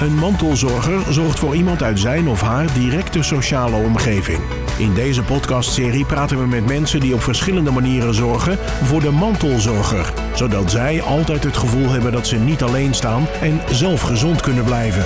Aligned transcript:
Een 0.00 0.14
mantelzorger 0.14 1.12
zorgt 1.12 1.38
voor 1.38 1.54
iemand 1.54 1.82
uit 1.82 1.98
zijn 1.98 2.28
of 2.28 2.40
haar 2.40 2.72
directe 2.72 3.22
sociale 3.22 3.76
omgeving. 3.76 4.38
In 4.78 4.94
deze 4.94 5.22
podcastserie 5.22 6.04
praten 6.04 6.38
we 6.38 6.46
met 6.46 6.66
mensen 6.66 7.00
die 7.00 7.14
op 7.14 7.20
verschillende 7.20 7.70
manieren 7.70 8.14
zorgen 8.14 8.58
voor 8.58 9.00
de 9.00 9.10
mantelzorger, 9.10 10.12
zodat 10.34 10.70
zij 10.70 11.02
altijd 11.02 11.44
het 11.44 11.56
gevoel 11.56 11.88
hebben 11.88 12.12
dat 12.12 12.26
ze 12.26 12.36
niet 12.36 12.62
alleen 12.62 12.94
staan 12.94 13.26
en 13.40 13.60
zelf 13.70 14.00
gezond 14.00 14.40
kunnen 14.40 14.64
blijven. 14.64 15.04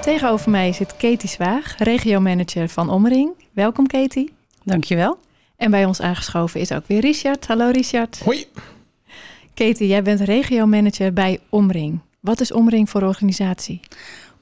Tegenover 0.00 0.50
mij 0.50 0.72
zit 0.72 0.96
Katie 0.96 1.28
Zwaag, 1.28 1.74
regiomanager 1.78 2.68
van 2.68 2.90
Omring. 2.90 3.30
Welkom 3.52 3.86
Katie. 3.86 4.32
Dankjewel. 4.64 5.18
En 5.56 5.70
bij 5.70 5.84
ons 5.84 6.00
aangeschoven 6.00 6.60
is 6.60 6.72
ook 6.72 6.86
weer 6.86 7.00
Richard. 7.00 7.46
Hallo 7.46 7.70
Richard. 7.70 8.20
Hoi. 8.24 8.44
Katie, 9.54 9.86
jij 9.86 10.02
bent 10.02 10.20
regiomanager 10.20 11.12
bij 11.12 11.38
Omring. 11.48 12.00
Wat 12.26 12.40
is 12.40 12.52
Omring 12.52 12.90
voor 12.90 13.02
organisatie? 13.02 13.80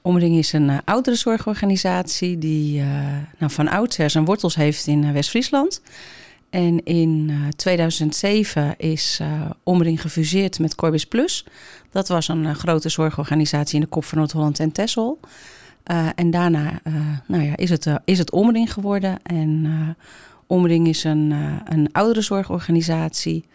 Omring 0.01 0.37
is 0.37 0.53
een 0.53 0.69
uh, 0.69 0.77
ouderenzorgorganisatie 0.85 2.37
die 2.37 2.79
uh, 2.79 2.87
nou, 3.37 3.51
van 3.51 3.67
oudsher 3.67 4.09
zijn 4.09 4.25
wortels 4.25 4.55
heeft 4.55 4.87
in 4.87 5.03
uh, 5.03 5.11
West-Friesland. 5.11 5.81
En 6.49 6.83
in 6.83 7.31
2007 7.55 8.77
is 8.77 9.21
Omring 9.63 10.01
gefuseerd 10.01 10.59
met 10.59 10.75
Corbis 10.75 11.05
Plus. 11.05 11.45
Dat 11.91 12.07
was 12.07 12.27
een 12.27 12.55
grote 12.55 12.89
zorgorganisatie 12.89 13.75
in 13.75 13.81
de 13.81 13.87
kop 13.87 14.05
van 14.05 14.17
Noord-Holland 14.17 14.59
en 14.59 14.71
Texel. 14.71 15.19
en 16.15 16.31
daarna 16.31 16.81
nou 17.25 17.43
ja, 17.43 17.55
is, 17.55 17.69
het, 17.69 17.87
is 18.05 18.17
het 18.17 18.31
Omring 18.31 18.73
geworden. 18.73 19.19
En 19.23 19.67
Omring 20.47 20.87
is 20.87 21.03
een, 21.03 21.31
een 21.65 21.89
ouderenzorgorganisatie... 21.91 23.45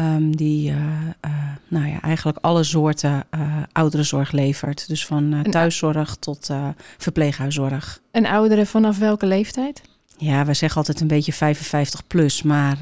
Um, 0.00 0.36
die 0.36 0.70
uh, 0.70 0.76
uh, 0.76 1.30
nou 1.68 1.86
ja, 1.86 2.00
eigenlijk 2.00 2.38
alle 2.40 2.64
soorten 2.64 3.24
uh, 3.34 3.56
ouderenzorg 3.72 4.32
levert. 4.32 4.88
Dus 4.88 5.06
van 5.06 5.46
thuiszorg 5.50 6.16
tot 6.16 6.50
verpleeghuiszorg. 6.98 8.00
En 8.10 8.26
ouderen 8.26 8.66
vanaf 8.66 8.98
welke 8.98 9.26
leeftijd? 9.26 9.82
Ja, 10.18 10.44
we 10.44 10.54
zeggen 10.54 10.78
altijd 10.78 11.00
een 11.00 11.06
beetje 11.06 11.32
55 11.32 12.06
plus. 12.06 12.42
Maar 12.42 12.78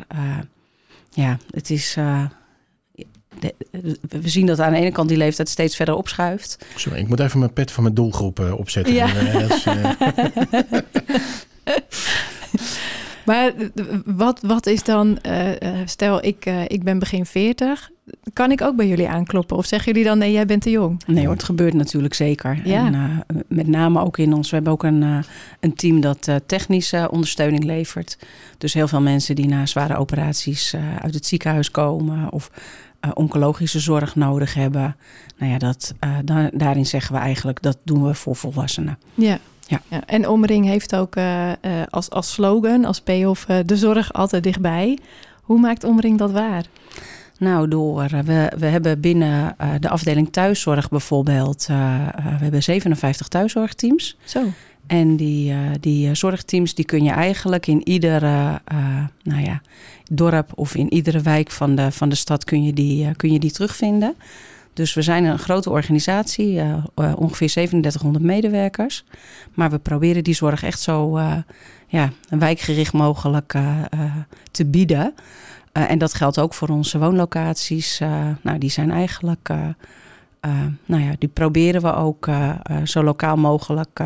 ja, 1.10 1.38
het 1.50 1.70
is... 1.70 1.96
De, 3.38 3.54
we 4.08 4.28
zien 4.28 4.46
dat 4.46 4.60
aan 4.60 4.72
de 4.72 4.78
ene 4.78 4.92
kant 4.92 5.08
die 5.08 5.18
leeftijd 5.18 5.48
steeds 5.48 5.76
verder 5.76 5.94
opschuift. 5.94 6.64
Sorry, 6.76 6.98
ik 6.98 7.08
moet 7.08 7.20
even 7.20 7.38
mijn 7.38 7.52
pet 7.52 7.70
van 7.70 7.82
mijn 7.82 7.94
doelgroep 7.94 8.54
opzetten. 8.58 8.94
Ja. 8.94 9.06
Maar 13.24 13.52
wat, 14.04 14.40
wat 14.40 14.66
is 14.66 14.82
dan, 14.82 15.18
uh, 15.26 15.50
stel 15.84 16.24
ik, 16.24 16.46
uh, 16.46 16.62
ik 16.66 16.82
ben 16.82 16.98
begin 16.98 17.26
40, 17.26 17.90
kan 18.32 18.50
ik 18.50 18.62
ook 18.62 18.76
bij 18.76 18.88
jullie 18.88 19.08
aankloppen? 19.08 19.56
Of 19.56 19.66
zeggen 19.66 19.92
jullie 19.92 20.08
dan 20.08 20.18
nee, 20.18 20.32
jij 20.32 20.46
bent 20.46 20.62
te 20.62 20.70
jong? 20.70 21.02
Nee 21.06 21.24
hoor, 21.24 21.34
het 21.34 21.42
gebeurt 21.42 21.74
natuurlijk 21.74 22.14
zeker. 22.14 22.60
Ja. 22.64 22.86
En, 22.86 23.24
met 23.48 23.66
name 23.66 24.00
ook 24.00 24.18
in 24.18 24.32
ons, 24.32 24.48
we 24.50 24.54
hebben 24.54 24.72
ook 24.72 24.82
een, 24.82 25.24
een 25.60 25.74
team 25.74 26.00
dat 26.00 26.28
technische 26.46 27.08
ondersteuning 27.10 27.64
levert. 27.64 28.18
Dus 28.58 28.74
heel 28.74 28.88
veel 28.88 29.00
mensen 29.00 29.34
die 29.34 29.46
na 29.46 29.66
zware 29.66 29.96
operaties 29.96 30.74
uit 31.00 31.14
het 31.14 31.26
ziekenhuis 31.26 31.70
komen 31.70 32.32
of 32.32 32.50
oncologische 33.14 33.80
zorg 33.80 34.16
nodig 34.16 34.54
hebben. 34.54 34.96
Nou 35.38 35.52
ja, 35.52 35.58
dat, 35.58 35.94
da 36.24 36.50
daarin 36.52 36.86
zeggen 36.86 37.14
we 37.14 37.20
eigenlijk 37.20 37.62
dat 37.62 37.78
doen 37.82 38.06
we 38.06 38.14
voor 38.14 38.36
volwassenen. 38.36 38.98
Ja. 39.14 39.38
Ja. 39.66 39.80
ja. 39.88 40.02
en 40.06 40.28
Omring 40.28 40.66
heeft 40.66 40.94
ook 40.94 41.16
uh, 41.16 41.48
uh, 41.48 41.52
als, 41.90 42.10
als 42.10 42.32
slogan, 42.32 42.84
als 42.84 43.00
payoff, 43.00 43.48
uh, 43.48 43.58
de 43.66 43.76
zorg 43.76 44.12
altijd 44.12 44.42
dichtbij. 44.42 44.98
Hoe 45.42 45.60
maakt 45.60 45.84
Omring 45.84 46.18
dat 46.18 46.30
waar? 46.30 46.64
Nou, 47.38 47.68
door. 47.68 48.08
We, 48.24 48.52
we 48.58 48.66
hebben 48.66 49.00
binnen 49.00 49.56
de 49.80 49.88
afdeling 49.88 50.32
thuiszorg 50.32 50.88
bijvoorbeeld, 50.88 51.66
we 51.66 51.74
hebben 52.42 52.62
57 52.62 53.28
thuiszorgteams. 53.28 54.16
Zo. 54.24 54.42
En 54.86 55.16
die, 55.16 55.54
die 55.80 56.14
zorgteams 56.14 56.74
die 56.74 56.84
kun 56.84 57.04
je 57.04 57.10
eigenlijk 57.10 57.66
in 57.66 57.88
iedere 57.88 58.60
nou 59.22 59.42
ja, 59.42 59.60
dorp 60.10 60.52
of 60.54 60.74
in 60.74 60.92
iedere 60.92 61.20
wijk 61.20 61.50
van 61.50 61.74
de, 61.74 61.92
van 61.92 62.08
de 62.08 62.14
stad 62.14 62.44
kun 62.44 62.62
je 62.62 62.72
die, 62.72 63.14
kun 63.16 63.32
je 63.32 63.38
die 63.38 63.52
terugvinden. 63.52 64.14
Dus 64.74 64.94
we 64.94 65.02
zijn 65.02 65.24
een 65.24 65.38
grote 65.38 65.70
organisatie, 65.70 66.54
uh, 66.54 66.76
uh, 66.96 67.12
ongeveer 67.16 67.48
3700 67.48 68.24
medewerkers. 68.24 69.04
Maar 69.54 69.70
we 69.70 69.78
proberen 69.78 70.24
die 70.24 70.34
zorg 70.34 70.62
echt 70.62 70.80
zo 70.80 71.18
uh, 71.18 71.36
ja, 71.86 72.10
wijkgericht 72.28 72.92
mogelijk 72.92 73.58
te 74.50 74.66
bieden. 74.66 75.14
en 75.72 75.98
dat 75.98 76.14
geldt 76.14 76.38
ook 76.38 76.54
voor 76.54 76.68
onze 76.68 76.98
woonlocaties. 76.98 77.98
nou, 78.42 78.58
die 78.58 78.70
zijn 78.70 78.90
eigenlijk, 78.90 79.48
nou 80.86 81.02
ja, 81.02 81.12
die 81.18 81.28
proberen 81.28 81.82
we 81.82 81.94
ook 81.94 82.28
zo 82.84 83.02
lokaal 83.02 83.36
mogelijk 83.36 84.00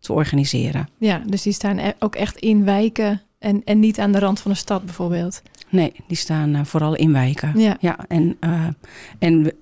te 0.00 0.12
organiseren. 0.12 0.88
Ja, 0.98 1.22
dus 1.26 1.42
die 1.42 1.52
staan 1.52 1.80
ook 1.98 2.14
echt 2.14 2.36
in 2.36 2.64
wijken 2.64 3.22
en, 3.38 3.62
en 3.64 3.80
niet 3.80 3.98
aan 3.98 4.12
de 4.12 4.18
rand 4.18 4.40
van 4.40 4.50
een 4.50 4.56
stad 4.56 4.84
bijvoorbeeld? 4.84 5.42
Nee, 5.68 5.92
die 6.06 6.16
staan 6.16 6.66
vooral 6.66 6.94
in 6.94 7.12
wijken. 7.12 7.58
Ja, 7.58 7.76
ja 7.80 7.98
en, 8.08 8.36
en 9.18 9.52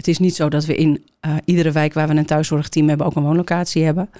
het 0.00 0.08
is 0.08 0.18
niet 0.18 0.34
zo 0.34 0.48
dat 0.48 0.64
we 0.64 0.74
in 0.74 1.04
uh, 1.26 1.34
iedere 1.44 1.72
wijk 1.72 1.94
waar 1.94 2.08
we 2.08 2.14
een 2.14 2.24
thuiszorgteam 2.24 2.88
hebben 2.88 3.06
ook 3.06 3.16
een 3.16 3.22
woonlocatie 3.22 3.84
hebben. 3.84 4.10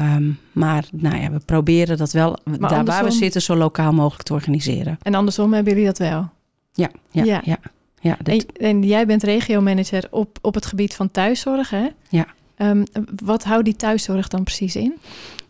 Um, 0.00 0.38
maar 0.52 0.84
nou 0.92 1.20
ja, 1.20 1.30
we 1.30 1.38
proberen 1.38 1.96
dat 1.96 2.12
wel 2.12 2.38
maar 2.44 2.58
daar 2.58 2.70
andersom... 2.70 2.84
waar 2.84 3.04
we 3.04 3.10
zitten 3.10 3.42
zo 3.42 3.56
lokaal 3.56 3.92
mogelijk 3.92 4.22
te 4.22 4.32
organiseren. 4.32 4.98
En 5.02 5.14
andersom 5.14 5.52
hebben 5.52 5.72
jullie 5.72 5.88
dat 5.88 5.98
wel? 5.98 6.28
Ja, 6.72 6.90
ja, 7.10 7.24
ja. 7.44 7.58
ja, 8.00 8.18
en, 8.22 8.46
en, 8.56 8.82
jij 8.82 9.06
bent 9.06 9.22
regiomanager 9.22 10.06
op, 10.10 10.38
op 10.42 10.54
het 10.54 10.66
gebied 10.66 10.94
van 10.94 11.10
thuiszorg, 11.10 11.70
hè? 11.70 11.86
Ja. 12.08 12.26
Um, 12.56 12.84
wat 13.24 13.44
houdt 13.44 13.64
die 13.64 13.76
thuiszorg 13.76 14.28
dan 14.28 14.42
precies 14.42 14.76
in? 14.76 14.94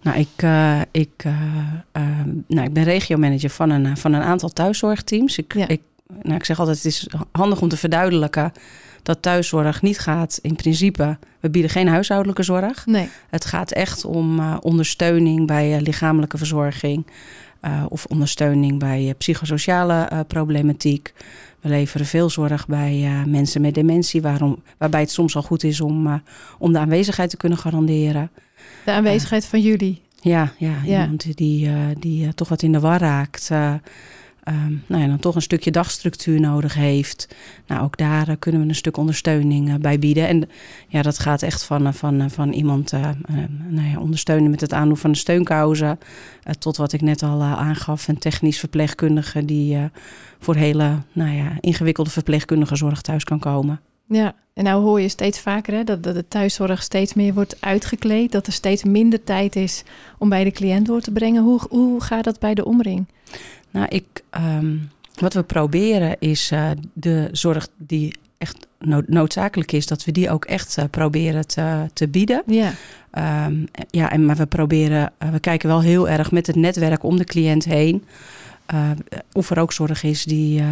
Nou, 0.03 0.19
ik, 0.19 0.43
uh, 0.44 0.81
ik, 0.91 1.25
uh, 1.27 1.33
uh, 1.97 2.03
nou, 2.47 2.66
ik 2.66 2.72
ben 2.72 2.84
regiomanager 2.84 3.50
van 3.50 3.71
een, 3.71 3.97
van 3.97 4.12
een 4.12 4.22
aantal 4.22 4.48
thuiszorgteams. 4.48 5.38
Ik, 5.38 5.54
ja. 5.54 5.69
ik, 5.69 5.81
nou, 6.22 6.34
ik 6.34 6.44
zeg 6.44 6.58
altijd, 6.58 6.76
het 6.76 6.86
is 6.86 7.08
handig 7.32 7.60
om 7.60 7.68
te 7.68 7.76
verduidelijken 7.76 8.52
dat 9.02 9.22
thuiszorg 9.22 9.82
niet 9.82 9.98
gaat 9.98 10.38
in 10.42 10.56
principe. 10.56 11.18
We 11.40 11.50
bieden 11.50 11.70
geen 11.70 11.88
huishoudelijke 11.88 12.42
zorg. 12.42 12.86
Nee. 12.86 13.08
Het 13.30 13.44
gaat 13.44 13.72
echt 13.72 14.04
om 14.04 14.38
uh, 14.38 14.56
ondersteuning 14.60 15.46
bij 15.46 15.74
uh, 15.76 15.80
lichamelijke 15.80 16.38
verzorging. 16.38 17.06
Uh, 17.62 17.84
of 17.88 18.04
ondersteuning 18.04 18.78
bij 18.78 19.14
psychosociale 19.18 20.24
problematiek. 20.26 21.12
We 21.60 21.68
leveren 21.68 22.06
veel 22.06 22.30
zorg 22.30 22.66
bij 22.66 23.24
mensen 23.26 23.60
met 23.60 23.74
dementie, 23.74 24.22
waarom, 24.22 24.62
waarbij 24.78 25.00
het 25.00 25.10
soms 25.10 25.36
al 25.36 25.42
goed 25.42 25.64
is 25.64 25.80
om, 25.80 26.22
om 26.58 26.72
de 26.72 26.78
aanwezigheid 26.78 27.30
te 27.30 27.36
kunnen 27.36 27.58
garanderen. 27.58 28.30
De 28.84 28.90
aanwezigheid 28.90 29.44
van 29.44 29.60
jullie? 29.60 30.02
Ja, 30.20 30.52
ja, 30.58 30.74
Ja. 30.84 31.02
iemand 31.02 31.36
die, 31.36 31.70
die 31.98 32.34
toch 32.34 32.48
wat 32.48 32.62
in 32.62 32.72
de 32.72 32.80
war 32.80 33.00
raakt. 33.00 33.50
Um, 34.48 34.82
nou 34.86 35.02
ja, 35.02 35.08
dan 35.08 35.18
toch 35.18 35.34
een 35.34 35.42
stukje 35.42 35.70
dagstructuur 35.70 36.40
nodig 36.40 36.74
heeft. 36.74 37.28
Nou, 37.66 37.82
ook 37.82 37.96
daar 37.96 38.28
uh, 38.28 38.34
kunnen 38.38 38.60
we 38.60 38.68
een 38.68 38.74
stuk 38.74 38.96
ondersteuning 38.96 39.68
uh, 39.68 39.74
bij 39.74 39.98
bieden. 39.98 40.28
En 40.28 40.48
ja, 40.88 41.02
dat 41.02 41.18
gaat 41.18 41.42
echt 41.42 41.62
van, 41.62 41.86
uh, 41.86 41.92
van, 41.92 42.30
van 42.30 42.52
iemand 42.52 42.92
nou 43.68 43.88
ja, 43.88 43.98
ondersteunen 43.98 44.50
met 44.50 44.60
het 44.60 44.72
aandoen 44.72 44.96
van 44.96 45.12
de 45.12 45.18
steunkousen. 45.18 45.98
tot 46.58 46.76
wat 46.76 46.92
ik 46.92 47.00
net 47.00 47.22
al 47.22 47.42
aangaf, 47.42 48.08
een 48.08 48.18
technisch 48.18 48.58
verpleegkundige 48.58 49.44
die 49.44 49.78
voor 50.38 50.54
hele 50.54 51.02
nou 51.12 51.30
ja, 51.30 51.52
ingewikkelde 51.60 52.10
verpleegkundige 52.10 52.76
zorg 52.76 53.00
thuis 53.00 53.24
kan 53.24 53.38
komen. 53.38 53.80
Ja, 54.08 54.34
en 54.54 54.64
nou 54.64 54.82
hoor 54.82 55.00
je 55.00 55.08
steeds 55.08 55.40
vaker 55.40 55.74
hè, 55.74 55.84
dat, 55.84 56.02
dat 56.02 56.14
de 56.14 56.28
thuiszorg 56.28 56.82
steeds 56.82 57.14
meer 57.14 57.34
wordt 57.34 57.56
uitgekleed. 57.60 58.32
Dat 58.32 58.46
er 58.46 58.52
steeds 58.52 58.84
minder 58.84 59.24
tijd 59.24 59.56
is 59.56 59.82
om 60.18 60.28
bij 60.28 60.44
de 60.44 60.50
cliënt 60.50 60.86
door 60.86 61.00
te 61.00 61.10
brengen. 61.10 61.42
Hoe, 61.42 61.60
hoe 61.68 62.02
gaat 62.02 62.24
dat 62.24 62.38
bij 62.38 62.54
de 62.54 62.64
omring? 62.64 63.06
Nou, 63.70 63.86
ik, 63.88 64.22
um, 64.30 64.90
wat 65.14 65.34
we 65.34 65.42
proberen 65.42 66.16
is 66.18 66.50
uh, 66.52 66.70
de 66.92 67.28
zorg 67.32 67.68
die 67.76 68.14
echt 68.38 68.66
nood, 68.78 69.08
noodzakelijk 69.08 69.72
is, 69.72 69.86
dat 69.86 70.04
we 70.04 70.12
die 70.12 70.30
ook 70.30 70.44
echt 70.44 70.76
uh, 70.78 70.84
proberen 70.90 71.46
te, 71.46 71.86
te 71.92 72.09
bieden. 72.09 72.42
Ja. 72.47 72.72
Um, 73.47 73.68
ja, 73.91 74.10
en, 74.10 74.26
maar 74.26 74.36
we 74.36 74.47
proberen, 74.47 75.12
uh, 75.22 75.28
we 75.28 75.41
kijken 75.41 75.68
wel 75.68 75.80
heel 75.80 76.09
erg 76.09 76.30
met 76.30 76.47
het 76.47 76.56
netwerk 76.56 77.02
om 77.02 77.16
de 77.16 77.24
cliënt 77.24 77.64
heen. 77.64 78.04
of 79.32 79.50
er 79.50 79.59
ook 79.59 79.72
zorg 79.72 80.02
is 80.02 80.24
die, 80.24 80.62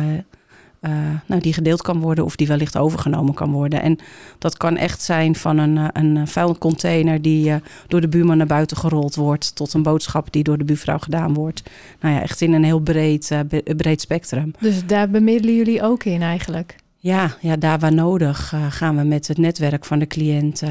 uh, 0.86 0.90
nou, 1.26 1.40
die 1.40 1.52
gedeeld 1.52 1.82
kan 1.82 2.00
worden 2.00 2.25
of 2.25 2.36
die 2.36 2.46
wellicht 2.46 2.76
overgenomen 2.76 3.34
kan 3.34 3.50
worden. 3.50 3.82
En 3.82 3.98
dat 4.38 4.56
kan 4.56 4.76
echt 4.76 5.02
zijn 5.02 5.34
van 5.34 5.58
een, 5.58 5.78
een 5.92 6.28
vuilcontainer 6.28 7.22
die 7.22 7.48
uh, 7.48 7.54
door 7.86 8.00
de 8.00 8.08
buurman 8.08 8.36
naar 8.36 8.46
buiten 8.46 8.76
gerold 8.76 9.14
wordt, 9.14 9.56
tot 9.56 9.75
een 9.75 9.82
boodschap 9.82 10.32
die 10.32 10.42
door 10.42 10.58
de 10.58 10.64
buurvrouw 10.64 10.98
gedaan 10.98 11.34
wordt. 11.34 11.62
Nou 12.00 12.14
ja, 12.14 12.22
echt 12.22 12.40
in 12.40 12.52
een 12.52 12.64
heel 12.64 12.81
breed, 12.81 13.31
uh, 13.31 13.60
breed 13.76 14.00
spectrum. 14.00 14.54
Dus 14.60 14.86
daar 14.86 15.10
bemiddelen 15.10 15.56
jullie 15.56 15.82
ook 15.82 16.04
in 16.04 16.22
eigenlijk? 16.22 16.76
Ja, 16.96 17.37
ja 17.40 17.56
daar 17.56 17.78
waar 17.78 17.94
nodig 17.94 18.54
gaan 18.69 18.96
we 18.96 19.02
met 19.02 19.28
het 19.28 19.38
netwerk 19.38 19.84
van 19.84 19.98
de 19.98 20.06
cliënt, 20.06 20.62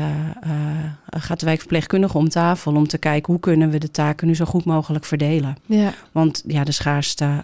gaat 1.09 1.39
de 1.39 1.45
wijkverpleegkundige 1.45 2.17
om 2.17 2.29
tafel 2.29 2.75
om 2.75 2.87
te 2.87 2.97
kijken 2.97 3.31
hoe 3.33 3.41
kunnen 3.41 3.69
we 3.69 3.77
de 3.77 3.91
taken 3.91 4.27
nu 4.27 4.35
zo 4.35 4.45
goed 4.45 4.65
mogelijk 4.65 5.05
verdelen. 5.05 5.55
Ja. 5.65 5.93
Want 6.11 6.43
ja, 6.47 6.63
de 6.63 6.71
schaarste, 6.71 7.43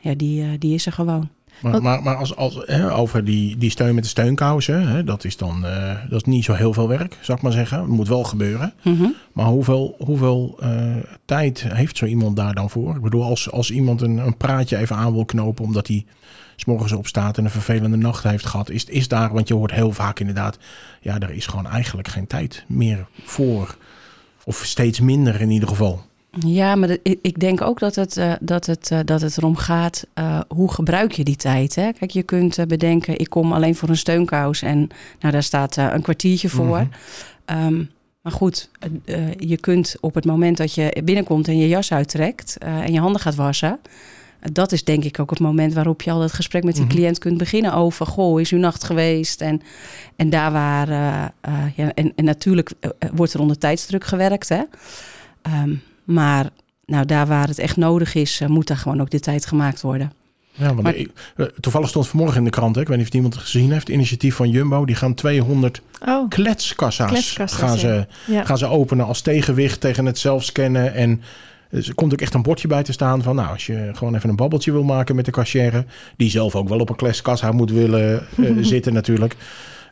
ja, 0.00 0.14
die, 0.16 0.58
die 0.58 0.74
is 0.74 0.86
er 0.86 0.92
gewoon. 0.92 1.28
Maar, 1.60 1.82
maar, 1.82 2.02
maar 2.02 2.16
als, 2.16 2.36
als, 2.36 2.58
hè, 2.64 2.94
over 2.94 3.24
die, 3.24 3.56
die 3.56 3.70
steun 3.70 3.94
met 3.94 4.04
de 4.04 4.10
steunkousen, 4.10 4.88
hè, 4.88 5.04
dat 5.04 5.24
is 5.24 5.36
dan 5.36 5.64
uh, 5.64 5.94
dat 6.08 6.20
is 6.26 6.32
niet 6.32 6.44
zo 6.44 6.52
heel 6.52 6.72
veel 6.72 6.88
werk, 6.88 7.18
zou 7.20 7.36
ik 7.38 7.44
maar 7.44 7.52
zeggen. 7.52 7.78
Het 7.78 7.88
moet 7.88 8.08
wel 8.08 8.24
gebeuren. 8.24 8.74
Mm 8.82 8.96
-hmm. 8.96 9.14
Maar 9.32 9.46
hoeveel, 9.46 9.94
hoeveel 9.98 10.58
uh, 10.62 10.96
tijd 11.24 11.66
heeft 11.68 11.96
zo 11.96 12.06
iemand 12.06 12.36
daar 12.36 12.54
dan 12.54 12.70
voor? 12.70 12.94
Ik 12.94 13.02
bedoel, 13.02 13.24
als, 13.24 13.50
als 13.50 13.70
iemand 13.70 14.00
een, 14.00 14.16
een 14.16 14.36
praatje 14.36 14.76
even 14.76 14.96
aan 14.96 15.12
wil 15.12 15.24
knopen 15.24 15.64
omdat 15.64 15.86
hij 15.86 16.04
s'morgens 16.56 16.92
opstaat 16.92 17.38
en 17.38 17.44
een 17.44 17.50
vervelende 17.50 17.96
nacht 17.96 18.22
heeft 18.22 18.46
gehad, 18.46 18.70
is, 18.70 18.84
is 18.84 19.08
daar, 19.08 19.32
want 19.32 19.48
je 19.48 19.54
hoort 19.54 19.72
heel 19.72 19.92
vaak 19.92 20.20
inderdaad, 20.20 20.58
ja, 21.00 21.18
er 21.18 21.30
is 21.30 21.46
gewoon 21.46 21.66
eigenlijk 21.66 22.08
geen 22.08 22.26
tijd 22.26 22.64
meer 22.68 23.06
voor. 23.22 23.76
Of 24.44 24.56
steeds 24.64 25.00
minder 25.00 25.40
in 25.40 25.50
ieder 25.50 25.68
geval. 25.68 26.02
Ja, 26.38 26.74
maar 26.74 26.96
ik 27.02 27.40
denk 27.40 27.60
ook 27.60 27.78
dat 27.78 27.94
het, 27.94 28.16
uh, 28.16 28.32
dat 28.40 28.66
het, 28.66 28.90
uh, 28.90 28.98
dat 29.04 29.20
het 29.20 29.36
erom 29.36 29.56
gaat, 29.56 30.06
uh, 30.18 30.40
hoe 30.48 30.72
gebruik 30.72 31.12
je 31.12 31.24
die 31.24 31.36
tijd? 31.36 31.74
Hè? 31.74 31.92
Kijk, 31.92 32.10
je 32.10 32.22
kunt 32.22 32.68
bedenken, 32.68 33.18
ik 33.18 33.30
kom 33.30 33.52
alleen 33.52 33.74
voor 33.74 33.88
een 33.88 33.96
steunkous 33.96 34.62
en 34.62 34.78
nou, 35.20 35.32
daar 35.32 35.42
staat 35.42 35.76
een 35.76 36.02
kwartiertje 36.02 36.48
voor. 36.48 36.78
Mm 36.78 36.90
-hmm. 37.46 37.66
um, 37.66 37.90
maar 38.22 38.32
goed, 38.32 38.70
je 39.38 39.56
kunt 39.56 39.96
op 40.00 40.14
het 40.14 40.24
moment 40.24 40.56
dat 40.56 40.74
je 40.74 41.02
binnenkomt 41.04 41.48
en 41.48 41.58
je 41.58 41.68
jas 41.68 41.92
uittrekt 41.92 42.58
en 42.58 42.92
je 42.92 43.00
handen 43.00 43.20
gaat 43.20 43.34
wassen, 43.34 43.80
dat 44.52 44.72
is 44.72 44.84
denk 44.84 45.04
ik 45.04 45.18
ook 45.18 45.30
het 45.30 45.40
moment 45.40 45.72
waarop 45.74 46.02
je 46.02 46.10
al 46.10 46.18
dat 46.20 46.32
gesprek 46.32 46.64
met 46.64 46.74
die 46.74 46.84
Mhm. 46.84 46.94
cliënt 46.94 47.18
kunt 47.18 47.38
beginnen 47.38 47.74
over, 47.74 48.06
goh, 48.06 48.40
is 48.40 48.50
uw 48.50 48.58
nacht 48.58 48.84
geweest? 48.84 49.40
En, 49.40 49.62
en 50.16 50.30
daar 50.30 50.52
waar, 50.52 50.88
ja, 51.76 51.94
en, 51.94 52.12
en 52.16 52.24
natuurlijk 52.24 52.72
wordt 53.14 53.34
er 53.34 53.40
onder 53.40 53.58
tijdsdruk 53.58 54.04
gewerkt, 54.04 54.48
hè. 54.48 54.62
Um, 55.62 55.82
maar 56.04 56.48
nou, 56.86 57.06
daar 57.06 57.26
waar 57.26 57.48
het 57.48 57.58
echt 57.58 57.76
nodig 57.76 58.14
is, 58.14 58.40
uh, 58.40 58.48
moet 58.48 58.66
daar 58.66 58.76
gewoon 58.76 59.00
ook 59.00 59.10
de 59.10 59.20
tijd 59.20 59.46
gemaakt 59.46 59.80
worden. 59.80 60.12
Ja, 60.56 60.66
want 60.66 60.82
Maar- 60.82 60.94
eh, 60.94 61.46
toevallig 61.60 61.88
stond 61.88 62.08
vanmorgen 62.08 62.38
in 62.38 62.44
de 62.44 62.50
krant, 62.50 62.74
hè, 62.74 62.80
ik 62.80 62.88
weet 62.88 62.96
niet 62.98 63.06
of 63.06 63.12
iemand 63.14 63.34
het 63.34 63.42
gezien 63.42 63.72
heeft, 63.72 63.88
initiatief 63.88 64.34
van 64.34 64.50
Jumbo, 64.50 64.84
die 64.84 64.94
gaan 64.94 65.14
200 65.14 65.80
Oh, 66.06 66.28
kletskassa's, 66.28 67.10
Kletskassa's, 67.10 67.58
gaan, 67.60 67.78
ze, 67.78 68.06
ja. 68.26 68.44
gaan 68.44 68.58
ze 68.58 68.66
openen 68.66 69.06
als 69.06 69.20
tegenwicht 69.20 69.80
tegen 69.80 70.06
het 70.06 70.18
zelfscannen. 70.18 70.94
En 70.94 71.22
er 71.70 71.94
komt 71.94 72.12
ook 72.12 72.20
echt 72.20 72.34
een 72.34 72.42
bordje 72.42 72.68
bij 72.68 72.82
te 72.82 72.92
staan 72.92 73.22
van, 73.22 73.34
nou, 73.36 73.48
als 73.52 73.66
je 73.66 73.90
gewoon 73.94 74.14
even 74.14 74.28
een 74.28 74.36
babbeltje 74.36 74.72
wil 74.72 74.82
maken 74.84 75.14
met 75.14 75.24
de 75.24 75.30
cashier, 75.30 75.84
die 76.16 76.30
zelf 76.30 76.54
ook 76.54 76.68
wel 76.68 76.78
op 76.80 76.88
een 76.88 76.96
kleskassa 76.96 77.52
moet 77.52 77.70
willen 77.70 78.26
eh, 78.36 78.50
zitten 78.72 78.92
natuurlijk. 78.92 79.36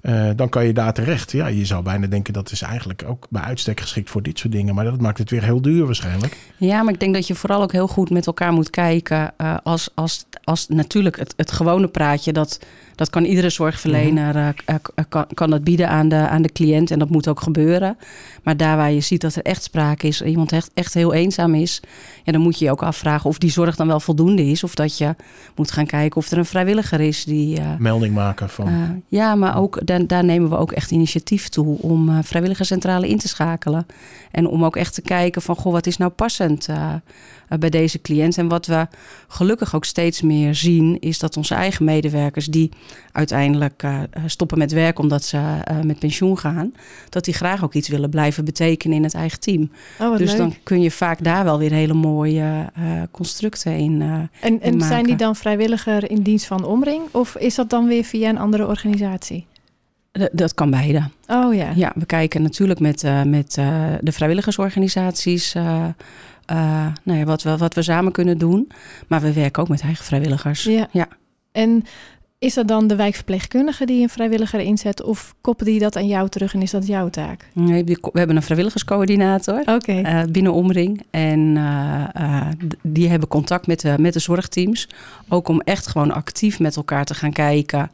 Eh, 0.02 0.30
dan 0.36 0.48
kan 0.48 0.66
je 0.66 0.72
daar 0.72 0.92
terecht. 0.92 1.32
Ja, 1.32 1.46
je 1.46 1.64
zou 1.64 1.82
bijna 1.82 2.06
denken 2.06 2.32
dat 2.32 2.50
is 2.50 2.62
eigenlijk 2.62 3.02
ook 3.06 3.26
bij 3.30 3.42
uitstek 3.42 3.80
geschikt 3.80 4.10
voor 4.10 4.22
dit 4.22 4.38
soort 4.38 4.52
dingen. 4.52 4.74
Maar 4.74 4.84
dat 4.84 5.00
maakt 5.00 5.18
het 5.18 5.30
weer 5.30 5.42
heel 5.42 5.62
duur 5.62 5.84
waarschijnlijk. 5.84 6.36
Ja, 6.56 6.82
maar 6.82 6.92
ik 6.92 7.00
denk 7.00 7.14
dat 7.14 7.26
je 7.26 7.34
vooral 7.34 7.62
ook 7.62 7.72
heel 7.72 7.88
goed 7.88 8.10
met 8.10 8.26
elkaar 8.26 8.52
moet 8.52 8.70
kijken. 8.70 9.32
eh, 9.36 9.56
als, 9.62 9.90
als, 9.94 10.24
als 10.44 10.68
natuurlijk 10.68 11.18
het, 11.18 11.34
het 11.36 11.52
gewone 11.52 11.88
praatje, 11.88 12.32
dat, 12.32 12.58
dat 13.02 13.10
kan 13.10 13.24
iedere 13.24 13.50
zorgverlener 13.50 14.36
eh, 14.36 14.48
eh, 14.64 15.04
kan, 15.08 15.26
kan 15.34 15.50
dat 15.50 15.64
bieden 15.64 15.88
aan 15.88 16.08
de, 16.08 16.16
aan 16.16 16.42
de 16.42 16.52
cliënt. 16.52 16.90
En 16.90 16.98
dat 16.98 17.10
moet 17.10 17.28
ook 17.28 17.40
gebeuren. 17.40 17.96
Maar 18.42 18.56
daar 18.56 18.76
waar 18.76 18.92
je 18.92 19.00
ziet 19.00 19.20
dat 19.20 19.34
er 19.34 19.42
echt 19.42 19.62
sprake 19.62 20.06
is, 20.06 20.22
iemand 20.22 20.52
echt, 20.52 20.70
echt 20.74 20.94
heel 20.94 21.12
eenzaam 21.12 21.54
is, 21.54 21.80
ja, 22.24 22.32
dan 22.32 22.40
moet 22.40 22.58
je 22.58 22.64
je 22.64 22.70
ook 22.70 22.82
afvragen 22.82 23.30
of 23.30 23.38
die 23.38 23.50
zorg 23.50 23.76
dan 23.76 23.86
wel 23.86 24.00
voldoende 24.00 24.46
is. 24.46 24.64
Of 24.64 24.74
dat 24.74 24.98
je 24.98 25.14
moet 25.54 25.70
gaan 25.70 25.86
kijken 25.86 26.16
of 26.16 26.30
er 26.30 26.38
een 26.38 26.44
vrijwilliger 26.44 27.00
is 27.00 27.24
die. 27.24 27.58
eh, 27.58 27.76
Melding 27.78 28.14
maken 28.14 28.48
van. 28.48 28.68
Uh, 28.68 28.74
ja, 29.08 29.34
maar 29.34 29.56
ook 29.56 29.86
daar, 29.86 30.06
daar 30.06 30.24
nemen 30.24 30.50
we 30.50 30.56
ook 30.56 30.72
echt 30.72 30.90
initiatief 30.90 31.48
toe 31.48 31.78
om 31.80 32.08
uh, 32.08 32.18
vrijwilligerscentrale 32.22 33.08
in 33.08 33.18
te 33.18 33.28
schakelen. 33.28 33.86
En 34.30 34.46
om 34.46 34.64
ook 34.64 34.76
echt 34.76 34.94
te 34.94 35.02
kijken 35.02 35.42
van, 35.42 35.56
goh, 35.56 35.72
wat 35.72 35.86
is 35.86 35.96
nou 35.96 36.10
passend 36.10 36.68
bij 37.58 37.70
deze 37.70 38.00
cliënt? 38.00 38.38
En 38.38 38.48
wat 38.48 38.66
we 38.66 38.86
gelukkig 39.28 39.74
ook 39.74 39.84
steeds 39.84 40.22
meer 40.22 40.54
zien, 40.54 40.96
is 41.00 41.18
dat 41.18 41.36
onze 41.36 41.54
eigen 41.54 41.84
medewerkers 41.84 42.46
die 42.46 42.70
uiteindelijk 43.12 43.82
uh, 43.82 44.00
stoppen 44.26 44.58
met 44.58 44.72
werk 44.72 44.98
omdat 44.98 45.24
ze 45.24 45.36
uh, 45.36 45.80
met 45.80 45.98
pensioen 45.98 46.38
gaan, 46.38 46.74
dat 47.08 47.24
die 47.24 47.34
graag 47.34 47.64
ook 47.64 47.74
iets 47.74 47.88
willen 47.88 48.10
blijven 48.10 48.44
betekenen 48.44 48.96
in 48.96 49.02
het 49.02 49.14
eigen 49.14 49.40
team. 49.40 49.70
Oh, 50.00 50.16
dus 50.16 50.30
leuk. 50.30 50.38
dan 50.38 50.54
kun 50.62 50.80
je 50.80 50.90
vaak 50.90 51.24
daar 51.24 51.44
wel 51.44 51.58
weer 51.58 51.72
hele 51.72 51.94
mooie 51.94 52.70
constructen 53.10 53.76
in. 53.76 54.02
En 54.40 54.60
en 54.60 54.80
zijn 54.80 55.04
die 55.04 55.16
dan 55.16 55.36
vrijwilliger 55.36 56.10
in 56.10 56.22
dienst 56.22 56.46
van 56.46 56.64
Omring? 56.64 57.02
Of 57.10 57.36
is 57.36 57.54
dat 57.54 57.70
dan 57.70 57.86
weer 57.86 58.04
via 58.04 58.28
een 58.28 58.38
andere 58.38 58.66
organisatie? 58.66 59.46
Dat 60.32 60.54
kan 60.54 60.70
beide. 60.70 61.08
Oh 61.26 61.54
ja. 61.54 61.72
Ja, 61.74 61.92
we 61.94 62.06
kijken 62.06 62.42
natuurlijk 62.42 62.80
met, 62.80 63.02
uh, 63.04 63.22
met 63.22 63.56
uh, 63.58 63.84
de 64.00 64.12
vrijwilligersorganisaties. 64.12 65.54
Uh, 65.54 65.84
nou 67.04 67.18
ja, 67.18 67.24
wat, 67.24 67.42
we, 67.42 67.56
wat 67.56 67.74
we 67.74 67.82
samen 67.82 68.12
kunnen 68.12 68.38
doen. 68.38 68.70
Maar 69.06 69.20
we 69.20 69.32
werken 69.32 69.62
ook 69.62 69.68
met 69.68 69.80
eigen 69.80 70.04
vrijwilligers. 70.04 70.62
Ja. 70.62 70.88
ja. 70.90 71.08
En 71.52 71.84
is 72.42 72.54
dat 72.54 72.68
dan 72.68 72.86
de 72.86 72.96
wijkverpleegkundige 72.96 73.86
die 73.86 74.02
een 74.02 74.08
vrijwilliger 74.08 74.60
inzet? 74.60 75.02
Of 75.02 75.34
koppelt 75.40 75.68
die 75.68 75.78
dat 75.78 75.96
aan 75.96 76.06
jou 76.06 76.28
terug 76.28 76.54
en 76.54 76.62
is 76.62 76.70
dat 76.70 76.86
jouw 76.86 77.08
taak? 77.08 77.48
Nee, 77.52 77.84
we 77.84 77.98
hebben 78.12 78.36
een 78.36 78.42
vrijwilligerscoördinator. 78.42 79.60
Okay. 79.66 80.02
uh, 80.02 80.22
binnen 80.30 80.52
Omring. 80.52 81.02
En 81.10 81.38
uh, 81.56 82.48
die 82.82 83.08
hebben 83.08 83.28
contact 83.28 83.66
met 83.66 83.80
de, 83.80 83.94
met 83.98 84.12
de 84.12 84.18
zorgteams. 84.18 84.88
Ook 85.28 85.48
om 85.48 85.60
echt 85.60 85.86
gewoon 85.86 86.12
actief 86.12 86.60
met 86.60 86.76
elkaar 86.76 87.04
te 87.04 87.14
gaan 87.14 87.32
kijken. 87.32 87.90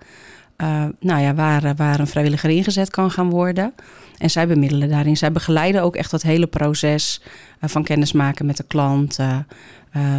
Uh, 0.63 0.85
nou 1.01 1.21
ja, 1.21 1.35
waar, 1.35 1.75
waar 1.77 2.01
een 2.01 2.07
vrijwilliger 2.07 2.51
ingezet 2.51 2.91
kan 2.91 3.11
gaan 3.11 3.31
worden. 3.31 3.75
En 4.19 4.31
zij 4.31 4.47
bemiddelen 4.47 4.89
daarin. 4.89 5.17
Zij 5.17 5.33
begeleiden 5.33 5.83
ook 5.83 5.97
echt 5.97 6.11
dat 6.11 6.23
hele 6.23 6.47
proces 6.47 7.23
uh, 7.61 7.71
van 7.71 7.85
kennismaken 7.85 8.47
met 8.47 8.57
de 8.57 8.65
klant. 8.67 9.19
Uh, 9.19 9.39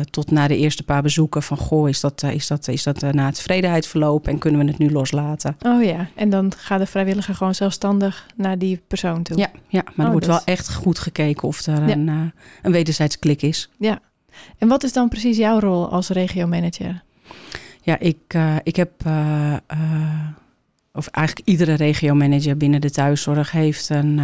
tot 0.10 0.32
na 0.32 0.48
de 0.48 0.58
eerste 0.58 0.84
paar 0.84 1.02
bezoeken 1.02 1.44
van 1.44 1.58
goh, 1.58 1.90
is 1.90 2.00
dat, 2.00 2.24
is 2.24 2.48
dat, 2.48 2.68
is 2.68 2.84
dat 2.84 3.02
na 3.02 3.32
tevredenheid 3.32 3.88
verlopen 3.88 4.32
en 4.32 4.40
kunnen 4.40 4.62
we 4.62 4.68
het 4.68 4.78
nu 4.78 4.92
loslaten? 4.92 5.56
Oh 5.66 5.84
ja, 5.84 6.08
en 6.16 6.30
dan 6.30 6.52
gaat 6.58 6.80
de 6.80 6.86
vrijwilliger 6.86 7.36
gewoon 7.36 7.56
zelfstandig 7.56 8.26
naar 8.36 8.58
die 8.58 8.82
persoon 8.88 9.24
toe. 9.24 9.38
Ja, 9.38 9.50
ja 9.68 9.84
maar 9.86 9.94
oh, 9.96 10.04
er 10.06 10.12
wordt 10.12 10.26
dus. 10.26 10.36
wel 10.36 10.46
echt 10.46 10.74
goed 10.74 11.00
gekeken 11.00 11.48
of 11.48 11.66
er 11.66 11.88
ja. 11.88 11.94
een, 11.94 12.34
een 12.62 12.72
wederzijds 12.72 13.20
klik 13.20 13.42
is. 13.42 13.70
Ja, 13.78 14.00
en 14.58 14.68
wat 14.68 14.84
is 14.84 14.94
dan 14.94 15.10
precies 15.10 15.38
jouw 15.38 15.60
rol 15.60 15.90
als 15.90 16.10
regiomanager? 16.10 17.04
Ja, 17.90 18.00
ik, 18.00 18.34
uh, 18.36 18.56
ik 18.64 18.76
heb. 18.76 18.92
Uh, 19.08 19.54
of 20.94 21.08
eigenlijk 21.08 21.48
iedere 21.48 21.74
regiomanager 21.74 22.58
binnen 22.58 22.82
de 22.82 22.92
thuiszorg 22.92 23.52
heeft 23.52 23.90
een. 23.90 24.22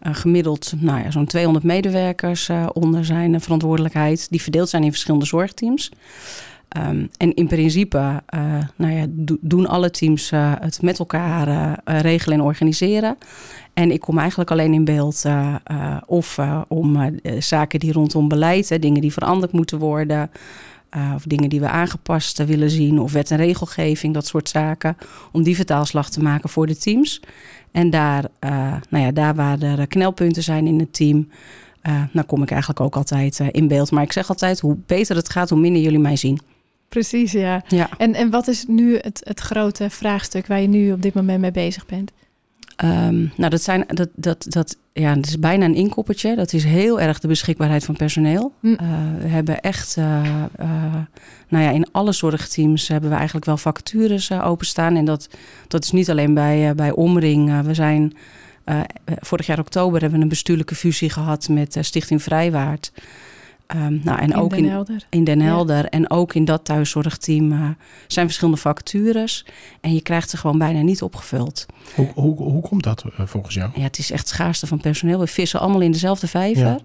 Gemiddeld 0.00 0.72
nou 0.76 1.02
ja, 1.02 1.10
zo'n 1.10 1.26
200 1.26 1.64
medewerkers 1.64 2.50
onder 2.72 3.04
zijn 3.04 3.40
verantwoordelijkheid, 3.40 4.30
die 4.30 4.42
verdeeld 4.42 4.68
zijn 4.68 4.82
in 4.84 4.90
verschillende 4.90 5.26
zorgteams. 5.26 5.90
Um, 6.76 7.08
en 7.16 7.34
in 7.34 7.46
principe 7.46 8.22
nou 8.76 8.92
ja, 8.92 9.06
do, 9.08 9.36
doen 9.40 9.66
alle 9.66 9.90
teams 9.90 10.30
het 10.60 10.82
met 10.82 10.98
elkaar 10.98 11.78
regelen 11.84 12.38
en 12.38 12.44
organiseren. 12.44 13.16
En 13.74 13.90
ik 13.90 14.00
kom 14.00 14.18
eigenlijk 14.18 14.50
alleen 14.50 14.72
in 14.72 14.84
beeld 14.84 15.24
of 16.06 16.38
om 16.68 17.18
zaken 17.38 17.80
die 17.80 17.92
rondom 17.92 18.28
beleid, 18.28 18.68
hè, 18.68 18.78
dingen 18.78 19.00
die 19.00 19.12
veranderd 19.12 19.52
moeten 19.52 19.78
worden. 19.78 20.30
Uh, 20.96 21.12
of 21.14 21.22
dingen 21.22 21.48
die 21.48 21.60
we 21.60 21.68
aangepast 21.68 22.44
willen 22.44 22.70
zien, 22.70 22.98
of 22.98 23.12
wet 23.12 23.30
en 23.30 23.36
regelgeving, 23.36 24.14
dat 24.14 24.26
soort 24.26 24.48
zaken. 24.48 24.96
Om 25.32 25.42
die 25.42 25.56
vertaalslag 25.56 26.10
te 26.10 26.22
maken 26.22 26.48
voor 26.48 26.66
de 26.66 26.76
teams. 26.76 27.20
En 27.72 27.90
daar, 27.90 28.24
uh, 28.44 28.74
nou 28.88 29.04
ja, 29.04 29.12
daar 29.12 29.34
waar 29.34 29.62
er 29.62 29.86
knelpunten 29.86 30.42
zijn 30.42 30.66
in 30.66 30.78
het 30.78 30.92
team, 30.92 31.28
uh, 31.82 32.02
nou 32.12 32.26
kom 32.26 32.42
ik 32.42 32.50
eigenlijk 32.50 32.80
ook 32.80 32.96
altijd 32.96 33.38
in 33.38 33.68
beeld. 33.68 33.90
Maar 33.90 34.02
ik 34.02 34.12
zeg 34.12 34.28
altijd, 34.28 34.60
hoe 34.60 34.76
beter 34.86 35.16
het 35.16 35.28
gaat, 35.28 35.50
hoe 35.50 35.60
minder 35.60 35.82
jullie 35.82 35.98
mij 35.98 36.16
zien. 36.16 36.40
Precies, 36.88 37.32
ja. 37.32 37.62
ja. 37.68 37.88
En, 37.96 38.14
en 38.14 38.30
wat 38.30 38.48
is 38.48 38.64
nu 38.66 38.96
het, 38.96 39.20
het 39.24 39.40
grote 39.40 39.90
vraagstuk 39.90 40.46
waar 40.46 40.60
je 40.60 40.68
nu 40.68 40.92
op 40.92 41.02
dit 41.02 41.14
moment 41.14 41.40
mee 41.40 41.50
bezig 41.50 41.86
bent? 41.86 42.12
Um, 42.84 43.32
nou, 43.36 43.50
dat, 43.50 43.62
zijn, 43.62 43.84
dat, 43.86 44.08
dat, 44.14 44.46
dat, 44.48 44.76
ja, 44.92 45.14
dat 45.14 45.26
is 45.26 45.38
bijna 45.38 45.64
een 45.64 45.74
inkoppertje. 45.74 46.36
Dat 46.36 46.52
is 46.52 46.64
heel 46.64 47.00
erg 47.00 47.20
de 47.20 47.28
beschikbaarheid 47.28 47.84
van 47.84 47.96
personeel. 47.96 48.52
Hm. 48.60 48.66
Uh, 48.66 48.78
we 49.18 49.28
hebben 49.28 49.60
echt, 49.60 49.96
uh, 49.96 50.04
uh, 50.60 50.94
nou 51.48 51.64
ja, 51.64 51.70
in 51.70 51.86
alle 51.92 52.12
zorgteams 52.12 52.88
hebben 52.88 53.10
we 53.10 53.16
eigenlijk 53.16 53.46
wel 53.46 53.56
vacatures 53.56 54.32
openstaan. 54.32 54.96
En 54.96 55.04
dat, 55.04 55.28
dat 55.68 55.84
is 55.84 55.90
niet 55.90 56.10
alleen 56.10 56.34
bij, 56.34 56.74
bij 56.74 56.90
Omring. 56.90 57.62
we 57.62 57.74
zijn, 57.74 58.12
vorig 59.04 59.46
jaar 59.46 59.58
oktober 59.58 60.00
hebben 60.00 60.18
we 60.18 60.24
een 60.24 60.30
bestuurlijke 60.30 60.74
fusie 60.74 61.10
gehad 61.10 61.48
met 61.48 61.76
Stichting 61.80 62.22
Vrijwaard. 62.22 62.92
Um, 63.74 64.00
nou, 64.04 64.18
en 64.18 64.30
in 64.30 64.36
ook 64.36 64.50
Den 64.50 64.58
in, 64.58 64.70
Helder. 64.70 65.06
in 65.08 65.24
Den 65.24 65.40
Helder. 65.40 65.82
Ja. 65.82 65.88
En 65.88 66.10
ook 66.10 66.34
in 66.34 66.44
dat 66.44 66.64
thuiszorgteam 66.64 67.52
uh, 67.52 67.68
zijn 68.06 68.26
verschillende 68.26 68.60
vacatures. 68.60 69.46
En 69.80 69.94
je 69.94 70.02
krijgt 70.02 70.30
ze 70.30 70.36
gewoon 70.36 70.58
bijna 70.58 70.80
niet 70.80 71.02
opgevuld. 71.02 71.66
Hoe, 71.94 72.08
hoe, 72.14 72.36
hoe 72.36 72.62
komt 72.62 72.82
dat 72.82 73.04
uh, 73.06 73.26
volgens 73.26 73.54
jou? 73.54 73.70
Ja, 73.74 73.82
het 73.82 73.98
is 73.98 74.10
echt 74.10 74.28
schaarste 74.28 74.66
van 74.66 74.80
personeel. 74.80 75.18
We 75.18 75.26
vissen 75.26 75.60
allemaal 75.60 75.80
in 75.80 75.92
dezelfde 75.92 76.26
vijver. 76.26 76.78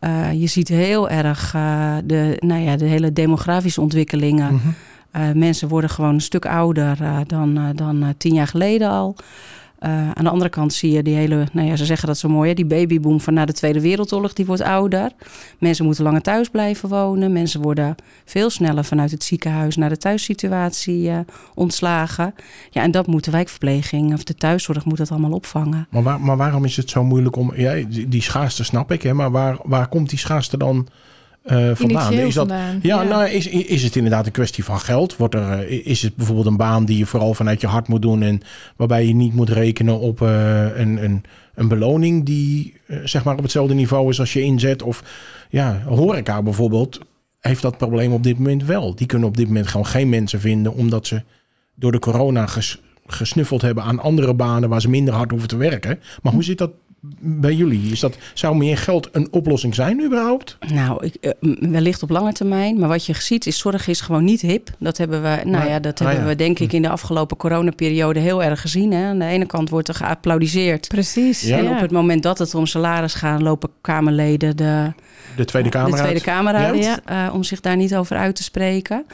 Ja. 0.00 0.30
Uh, 0.32 0.40
je 0.40 0.46
ziet 0.46 0.68
heel 0.68 1.08
erg 1.08 1.54
uh, 1.54 1.96
de, 2.04 2.36
nou 2.38 2.60
ja, 2.60 2.76
de 2.76 2.84
hele 2.84 3.12
demografische 3.12 3.80
ontwikkelingen. 3.80 4.52
Mm 4.52 4.60
-hmm. 5.12 5.38
mensen 5.38 5.68
worden 5.68 5.90
gewoon 5.90 6.14
een 6.14 6.20
stuk 6.20 6.46
ouder 6.46 6.98
dan, 7.26 7.72
dan 7.74 8.14
tien 8.16 8.34
jaar 8.34 8.46
geleden 8.46 8.88
al. 8.88 9.16
Uh, 9.84 10.10
aan 10.10 10.24
de 10.24 10.30
andere 10.30 10.50
kant 10.50 10.72
zie 10.72 10.92
je 10.92 11.02
die 11.02 11.14
hele, 11.14 11.46
nou 11.52 11.68
ja, 11.68 11.76
ze 11.76 11.84
zeggen 11.84 12.08
dat 12.08 12.18
zo 12.18 12.28
mooi, 12.28 12.48
hè, 12.48 12.54
die 12.54 12.66
babyboom 12.66 13.20
van 13.20 13.34
na 13.34 13.44
de 13.44 13.52
Tweede 13.52 13.80
Wereldoorlog, 13.80 14.32
die 14.32 14.46
wordt 14.46 14.62
ouder. 14.62 15.10
Mensen 15.58 15.84
moeten 15.84 16.04
langer 16.04 16.22
thuis 16.22 16.48
blijven 16.48 16.88
wonen. 16.88 17.32
Mensen 17.32 17.60
worden 17.62 17.94
veel 18.24 18.50
sneller 18.50 18.84
vanuit 18.84 19.10
het 19.10 19.24
ziekenhuis 19.24 19.76
naar 19.76 19.88
de 19.88 19.96
thuissituatie 19.96 21.08
uh, 21.08 21.18
ontslagen. 21.54 22.34
Ja, 22.70 22.82
en 22.82 22.90
dat 22.90 23.06
moet 23.06 23.24
de 23.24 23.30
wijkverpleging 23.30 24.12
of 24.12 24.24
de 24.24 24.34
thuiszorg 24.34 24.84
moet 24.84 24.98
dat 24.98 25.10
allemaal 25.10 25.32
opvangen. 25.32 25.86
Maar, 25.90 26.20
maar 26.20 26.36
waarom 26.36 26.64
is 26.64 26.76
het 26.76 26.90
zo 26.90 27.04
moeilijk 27.04 27.36
om, 27.36 27.52
ja, 27.56 27.74
die, 27.88 28.08
die 28.08 28.22
schaarste 28.22 28.64
snap 28.64 28.92
ik, 28.92 29.02
hè, 29.02 29.14
maar 29.14 29.30
waar, 29.30 29.56
waar 29.62 29.88
komt 29.88 30.08
die 30.08 30.18
schaarste 30.18 30.56
dan 30.56 30.88
uh, 31.44 31.70
vandaan? 31.74 32.12
Is 32.12 32.34
dat, 32.34 32.48
vandaan, 32.48 32.78
ja, 32.82 33.02
ja. 33.02 33.08
Nou, 33.08 33.28
is, 33.28 33.46
is 33.46 33.82
het 33.82 33.96
inderdaad 33.96 34.26
een 34.26 34.32
kwestie 34.32 34.64
van 34.64 34.80
geld? 34.80 35.16
Wordt 35.16 35.34
er, 35.34 35.70
uh, 35.70 35.86
is 35.86 36.02
het 36.02 36.16
bijvoorbeeld 36.16 36.46
een 36.46 36.56
baan 36.56 36.84
die 36.84 36.98
je 36.98 37.06
vooral 37.06 37.34
vanuit 37.34 37.60
je 37.60 37.66
hart 37.66 37.88
moet 37.88 38.02
doen 38.02 38.22
en 38.22 38.40
waarbij 38.76 39.06
je 39.06 39.14
niet 39.14 39.34
moet 39.34 39.48
rekenen 39.48 39.98
op 39.98 40.20
uh, 40.20 40.76
een, 40.76 41.04
een, 41.04 41.24
een 41.54 41.68
beloning 41.68 42.24
die 42.24 42.80
zeg 43.04 43.24
maar 43.24 43.36
op 43.36 43.42
hetzelfde 43.42 43.74
niveau 43.74 44.08
is 44.08 44.20
als 44.20 44.32
je 44.32 44.42
inzet? 44.42 44.82
Of 44.82 45.02
ja, 45.50 45.82
horeca 45.86 46.42
bijvoorbeeld 46.42 47.00
heeft 47.40 47.62
dat 47.62 47.76
probleem 47.76 48.12
op 48.12 48.22
dit 48.22 48.38
moment 48.38 48.64
wel. 48.64 48.94
Die 48.94 49.06
kunnen 49.06 49.28
op 49.28 49.36
dit 49.36 49.46
moment 49.46 49.66
gewoon 49.66 49.86
geen 49.86 50.08
mensen 50.08 50.40
vinden 50.40 50.74
omdat 50.74 51.06
ze 51.06 51.22
door 51.74 51.92
de 51.92 51.98
corona 51.98 52.46
ges, 52.46 52.80
gesnuffeld 53.06 53.62
hebben 53.62 53.84
aan 53.84 53.98
andere 53.98 54.34
banen 54.34 54.68
waar 54.68 54.80
ze 54.80 54.90
minder 54.90 55.14
hard 55.14 55.30
hoeven 55.30 55.48
te 55.48 55.56
werken. 55.56 56.00
Maar 56.22 56.32
hoe 56.32 56.44
zit 56.44 56.58
dat 56.58 56.70
bij 57.20 57.54
jullie? 57.54 57.90
Is 57.92 58.00
dat, 58.00 58.16
zou 58.34 58.56
meer 58.56 58.78
geld 58.78 59.08
een 59.12 59.28
oplossing 59.30 59.74
zijn 59.74 60.04
überhaupt? 60.04 60.56
Nou, 60.72 61.04
ik, 61.06 61.34
uh, 61.40 61.54
wellicht 61.70 62.02
op 62.02 62.10
lange 62.10 62.32
termijn. 62.32 62.78
Maar 62.78 62.88
wat 62.88 63.06
je 63.06 63.14
ziet 63.14 63.46
is, 63.46 63.58
zorg 63.58 63.86
is 63.86 64.00
gewoon 64.00 64.24
niet 64.24 64.40
hip. 64.40 64.70
Dat 64.78 64.98
hebben 64.98 65.22
we, 65.22 65.40
nou 65.44 65.68
ja, 65.68 65.78
dat 65.78 66.00
Ah, 66.00 66.06
hebben 66.06 66.24
ja. 66.24 66.30
we 66.30 66.36
denk 66.36 66.58
ik 66.58 66.72
in 66.72 66.82
de 66.82 66.88
afgelopen 66.88 67.36
coronaperiode 67.36 68.20
heel 68.20 68.42
erg 68.42 68.60
gezien. 68.60 68.92
Hè? 68.92 69.06
Aan 69.06 69.18
de 69.18 69.24
ene 69.24 69.46
kant 69.46 69.68
wordt 69.70 69.88
er 69.88 69.94
geapplaudiseerd. 69.94 70.88
Precies. 70.88 71.40
Ja. 71.42 71.58
En 71.58 71.68
op 71.68 71.80
het 71.80 71.90
moment 71.90 72.22
dat 72.22 72.38
het 72.38 72.54
om 72.54 72.66
salaris 72.66 73.14
gaat, 73.14 73.40
lopen 73.42 73.70
Kamerleden 73.80 74.56
de, 74.56 74.92
De 75.36 75.44
Tweede 75.44 75.68
Kamer 75.68 75.90
de 75.90 75.96
Tweede 75.96 76.12
uit? 76.14 76.22
Kamer 76.22 76.52
Ja. 76.54 76.66
uit. 76.66 76.84
Ja. 77.06 77.26
uh, 77.26 77.34
om 77.34 77.42
zich 77.42 77.60
daar 77.60 77.76
niet 77.76 77.96
over 77.96 78.16
uit 78.16 78.36
te 78.36 78.42
spreken. 78.42 79.04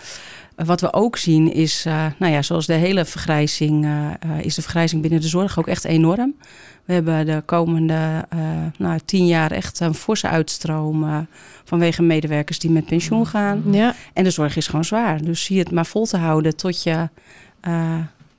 Wat 0.65 0.81
we 0.81 0.93
ook 0.93 1.17
zien 1.17 1.53
is, 1.53 1.87
uh, 1.87 2.07
nou 2.19 2.33
ja, 2.33 2.43
zoals 2.43 2.67
de 2.67 2.73
hele 2.73 3.05
vergrijzing, 3.05 3.85
uh, 3.85 4.11
is 4.41 4.55
de 4.55 4.63
vergrijzing 4.63 5.03
binnen 5.03 5.21
de 5.21 5.29
zorg 5.29 5.59
ook 5.59 5.67
echt 5.67 5.85
enorm. 5.85 6.35
We 6.85 6.93
hebben 6.93 7.27
de 7.27 7.43
komende 7.45 8.25
uh, 8.35 8.41
nou, 8.79 8.99
tien 9.05 9.27
jaar 9.27 9.51
echt 9.51 9.81
een 9.81 9.95
forse 9.95 10.29
uitstroom 10.29 11.27
vanwege 11.65 12.03
medewerkers 12.03 12.59
die 12.59 12.71
met 12.71 12.87
pensioen 12.87 13.27
gaan. 13.27 13.63
Ja. 13.71 13.95
En 14.13 14.25
de 14.25 14.31
zorg 14.31 14.57
is 14.57 14.67
gewoon 14.67 14.85
zwaar. 14.85 15.23
Dus 15.23 15.45
zie 15.45 15.59
het 15.59 15.71
maar 15.71 15.87
vol 15.87 16.07
te 16.07 16.17
houden 16.17 16.57
tot 16.57 16.83
je 16.83 17.09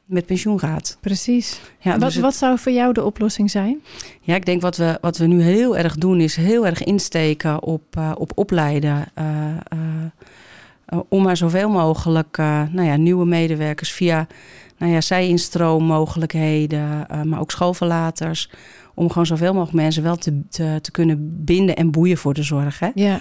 met 0.05 0.25
pensioen 0.25 0.59
gaat. 0.59 0.97
Precies. 1.01 1.59
Ja, 1.79 1.91
wat, 1.91 1.99
dus 1.99 2.13
het, 2.13 2.23
wat 2.23 2.35
zou 2.35 2.59
voor 2.59 2.71
jou 2.71 2.93
de 2.93 3.03
oplossing 3.03 3.51
zijn? 3.51 3.81
ja, 4.21 4.35
ik 4.35 4.45
denk 4.45 4.61
wat 4.61 4.77
we, 4.77 4.97
wat 5.01 5.17
we 5.17 5.25
nu 5.25 5.41
heel 5.41 5.77
erg 5.77 5.95
doen 5.95 6.19
is 6.19 6.35
heel 6.35 6.65
erg 6.65 6.83
insteken 6.83 7.63
op, 7.63 7.97
op 8.17 8.31
opleiden. 8.35 9.05
Uh, 10.93 10.97
uh, 10.97 11.03
om 11.09 11.23
maar 11.23 11.37
zoveel 11.37 11.69
mogelijk 11.69 12.37
uh, 12.37 12.61
nou 12.71 12.87
ja, 12.87 12.95
nieuwe 12.95 13.25
medewerkers 13.25 13.91
via 13.91 14.27
nou 14.77 14.91
ja, 14.91 15.01
zij-instroom-mogelijkheden, 15.01 17.07
uh, 17.11 17.21
maar 17.21 17.39
ook 17.39 17.51
schoolverlaters. 17.51 18.49
Om 18.93 19.09
gewoon 19.09 19.25
zoveel 19.25 19.53
mogelijk 19.53 19.77
mensen 19.77 20.03
wel 20.03 20.15
te, 20.15 20.41
te, 20.49 20.79
te 20.81 20.91
kunnen 20.91 21.43
binden 21.45 21.75
en 21.75 21.91
boeien 21.91 22.17
voor 22.17 22.33
de 22.33 22.43
zorg. 22.43 22.79
Hè? 22.79 22.89
Ja, 22.95 23.19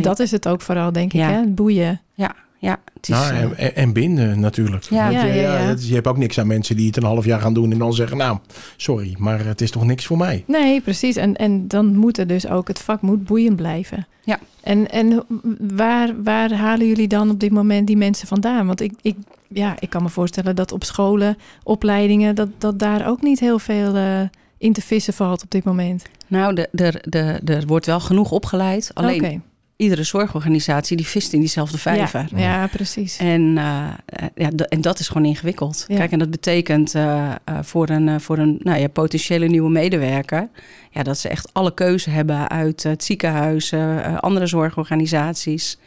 dat 0.00 0.18
is 0.18 0.30
het 0.30 0.48
ook 0.48 0.60
vooral, 0.60 0.92
denk 0.92 1.12
ik, 1.12 1.20
hè? 1.20 1.46
Boeien. 1.46 2.00
ja, 2.12 2.34
ja, 2.58 2.78
het 2.94 3.08
is, 3.08 3.14
Nou, 3.14 3.32
uh, 3.32 3.40
en, 3.40 3.56
en- 3.56 3.74
en 3.76 3.92
binden 3.92 4.40
natuurlijk. 4.40 4.84
Ja. 4.84 5.02
Want 5.02 5.14
Ja, 5.14 5.24
je, 5.24 5.34
ja, 5.40 5.58
ja. 5.58 5.64
het- 5.66 5.88
je 5.88 5.94
hebt 5.94 6.06
ook 6.06 6.16
niks 6.16 6.38
aan 6.40 6.46
mensen 6.46 6.76
die 6.76 6.86
het 6.86 6.96
een 6.96 7.02
half 7.02 7.24
jaar 7.24 7.40
gaan 7.40 7.54
doen 7.54 7.72
en 7.72 7.78
dan 7.78 7.94
zeggen, 7.94 8.16
nou, 8.16 8.38
sorry, 8.76 9.14
maar 9.18 9.44
het 9.44 9.60
is 9.60 9.70
toch 9.70 9.84
niks 9.84 10.06
voor 10.06 10.16
mij. 10.16 10.44
Nee, 10.46 10.80
precies. 10.80 11.16
En, 11.16 11.36
en 11.36 11.68
dan 11.68 11.96
moet 11.96 12.18
er 12.18 12.26
dus 12.26 12.48
ook, 12.48 12.68
het 12.68 12.78
vak 12.78 13.00
moet 13.02 13.24
boeiend 13.24 13.56
blijven. 13.56 14.06
Ja. 14.24 14.38
En, 14.62 14.90
en 14.90 15.22
waar, 15.58 16.22
waar 16.22 16.52
halen 16.52 16.86
jullie 16.86 17.08
dan 17.08 17.30
op 17.30 17.40
dit 17.40 17.50
moment 17.50 17.86
die 17.86 17.96
mensen 17.96 18.28
vandaan? 18.28 18.66
Want 18.66 18.80
ik, 18.80 18.92
ik, 19.02 19.16
ja, 19.48 19.76
ik 19.78 19.90
kan 19.90 20.02
me 20.02 20.08
voorstellen 20.08 20.56
dat 20.56 20.72
op 20.72 20.84
scholen, 20.84 21.36
opleidingen, 21.62 22.34
dat, 22.34 22.48
dat 22.58 22.78
daar 22.78 23.08
ook 23.08 23.22
niet 23.22 23.40
heel 23.40 23.58
veel 23.58 23.94
eh, 23.96 24.20
in 24.58 24.72
te 24.72 24.80
vissen 24.80 25.12
valt 25.14 25.42
op 25.42 25.50
dit 25.50 25.64
moment. 25.64 26.04
nou, 26.26 26.54
de, 26.54 26.68
de, 26.72 27.00
de, 27.04 27.40
er 27.54 27.66
wordt 27.66 27.86
wel 27.86 28.00
genoeg 28.00 28.30
opgeleid. 28.30 28.90
Alleen 28.94 29.24
Oké. 29.24 29.40
Iedere 29.78 30.02
zorgorganisatie 30.02 30.96
die 30.96 31.06
vist 31.06 31.32
in 31.32 31.40
diezelfde 31.40 31.78
vijver. 31.78 32.26
Ja, 32.30 32.38
ja, 32.38 32.66
precies. 32.66 33.16
En, 33.16 33.42
uh, 33.42 33.88
ja, 34.34 34.50
en 34.68 34.80
dat 34.80 34.98
is 34.98 35.08
gewoon 35.08 35.26
ingewikkeld. 35.26 35.84
Ja. 35.88 35.96
Kijk, 35.96 36.12
en 36.12 36.18
dat 36.18 36.30
betekent 36.30 36.94
uh, 36.94 37.02
uh, 37.48 37.58
voor 37.62 37.88
een, 37.88 38.06
uh, 38.06 38.18
voor 38.18 38.38
een 38.38 38.58
nou 38.62 38.80
ja, 38.80 38.88
potentiële 38.88 39.46
nieuwe 39.46 39.70
medewerker... 39.70 40.48
Ja, 40.90 41.02
dat 41.02 41.18
ze 41.18 41.28
echt 41.28 41.48
alle 41.52 41.74
keuze 41.74 42.10
hebben 42.10 42.48
uit 42.48 42.82
het 42.82 43.04
ziekenhuis, 43.04 43.72
uh, 43.72 44.16
andere 44.16 44.46
zorgorganisaties. 44.46 45.78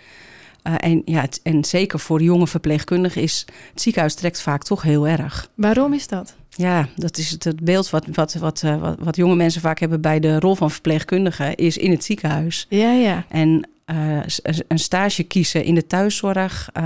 Uh, 0.63 0.73
en, 0.77 1.01
ja, 1.05 1.21
het, 1.21 1.39
en 1.43 1.63
zeker 1.63 1.99
voor 1.99 2.21
jonge 2.21 2.47
verpleegkundigen 2.47 3.21
is 3.21 3.45
het 3.71 3.81
ziekenhuis 3.81 4.15
trekt 4.15 4.41
vaak 4.41 4.63
toch 4.63 4.81
heel 4.81 5.07
erg. 5.07 5.49
Waarom 5.55 5.93
is 5.93 6.07
dat? 6.07 6.35
Ja, 6.49 6.87
dat 6.95 7.17
is 7.17 7.29
het, 7.29 7.43
het 7.43 7.63
beeld 7.63 7.89
wat, 7.89 8.05
wat, 8.13 8.33
wat, 8.33 8.61
uh, 8.65 8.81
wat, 8.81 8.95
wat 8.99 9.15
jonge 9.15 9.35
mensen 9.35 9.61
vaak 9.61 9.79
hebben 9.79 10.01
bij 10.01 10.19
de 10.19 10.39
rol 10.39 10.55
van 10.55 10.71
verpleegkundige... 10.71 11.55
is 11.55 11.77
in 11.77 11.91
het 11.91 12.03
ziekenhuis. 12.03 12.65
Ja, 12.69 12.91
ja. 12.91 13.25
En 13.29 13.69
een 14.67 14.79
stage 14.79 15.23
kiezen 15.23 15.63
in 15.63 15.75
de 15.75 15.87
thuiszorg, 15.87 16.69
uh, 16.77 16.83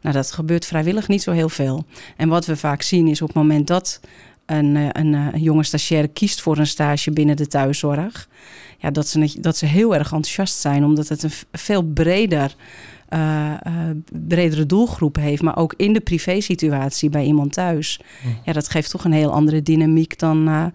nou, 0.00 0.14
dat 0.14 0.32
gebeurt 0.32 0.66
vrijwillig 0.66 1.08
niet 1.08 1.22
zo 1.22 1.32
heel 1.32 1.48
veel. 1.48 1.84
En 2.16 2.28
wat 2.28 2.46
we 2.46 2.56
vaak 2.56 2.82
zien 2.82 3.06
is 3.06 3.22
op 3.22 3.28
het 3.28 3.36
moment 3.36 3.66
dat 3.66 4.00
een, 4.46 4.74
uh, 4.74 4.88
een, 4.92 5.12
een 5.12 5.42
jonge 5.42 5.62
stagiaire 5.62 6.08
kiest 6.08 6.40
voor 6.40 6.58
een 6.58 6.66
stage 6.66 7.10
binnen 7.10 7.36
de 7.36 7.46
thuiszorg, 7.46 8.28
ja, 8.78 8.90
dat, 8.90 9.08
ze, 9.08 9.40
dat 9.40 9.56
ze 9.56 9.66
heel 9.66 9.94
erg 9.94 10.12
enthousiast 10.12 10.58
zijn, 10.58 10.84
omdat 10.84 11.08
het 11.08 11.22
een 11.22 11.30
veel 11.52 11.82
breder. 11.82 12.54
Uh, 13.14 13.50
bredere 14.12 14.66
doelgroep 14.66 15.16
heeft, 15.16 15.42
maar 15.42 15.56
ook 15.56 15.74
in 15.76 15.92
de 15.92 16.00
privésituatie 16.00 17.10
bij 17.10 17.24
iemand 17.24 17.52
thuis. 17.52 18.00
Mm. 18.24 18.38
Ja, 18.44 18.52
dat 18.52 18.68
geeft 18.68 18.90
toch 18.90 19.04
een 19.04 19.12
heel 19.12 19.32
andere 19.32 19.62
dynamiek 19.62 20.18
dan 20.18 20.48
uh, 20.48 20.66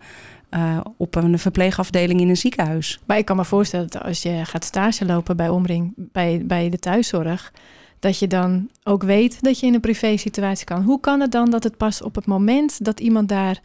uh, 0.57 0.79
op 0.97 1.15
een 1.15 1.39
verpleegafdeling 1.39 2.19
in 2.21 2.29
een 2.29 2.37
ziekenhuis. 2.37 2.99
Maar 3.05 3.17
ik 3.17 3.25
kan 3.25 3.35
me 3.35 3.45
voorstellen 3.45 3.87
dat 3.89 4.03
als 4.03 4.21
je 4.21 4.45
gaat 4.45 4.65
stage 4.65 5.05
lopen 5.05 5.37
bij 5.37 5.49
Omring, 5.49 5.93
bij, 5.95 6.41
bij 6.45 6.69
de 6.69 6.79
thuiszorg, 6.79 7.53
dat 7.99 8.19
je 8.19 8.27
dan 8.27 8.69
ook 8.83 9.03
weet 9.03 9.41
dat 9.41 9.59
je 9.59 9.65
in 9.65 9.73
een 9.73 9.79
privé-situatie 9.79 10.65
kan. 10.65 10.83
Hoe 10.83 10.99
kan 10.99 11.19
het 11.19 11.31
dan 11.31 11.49
dat 11.49 11.63
het 11.63 11.77
pas 11.77 12.01
op 12.01 12.15
het 12.15 12.25
moment 12.25 12.85
dat 12.85 12.99
iemand 12.99 13.29
daar 13.29 13.59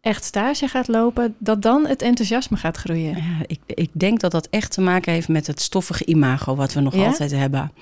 echt 0.00 0.24
stage 0.24 0.68
gaat 0.68 0.88
lopen, 0.88 1.34
dat 1.38 1.62
dan 1.62 1.86
het 1.86 2.02
enthousiasme 2.02 2.56
gaat 2.56 2.76
groeien? 2.76 3.16
Ja, 3.16 3.44
ik, 3.46 3.60
ik 3.66 3.90
denk 3.92 4.20
dat 4.20 4.30
dat 4.30 4.48
echt 4.50 4.72
te 4.72 4.80
maken 4.80 5.12
heeft 5.12 5.28
met 5.28 5.46
het 5.46 5.60
stoffige 5.60 6.04
imago 6.04 6.54
wat 6.54 6.72
we 6.72 6.80
nog 6.80 6.94
Ja? 6.94 7.06
altijd 7.06 7.30
hebben. 7.30 7.72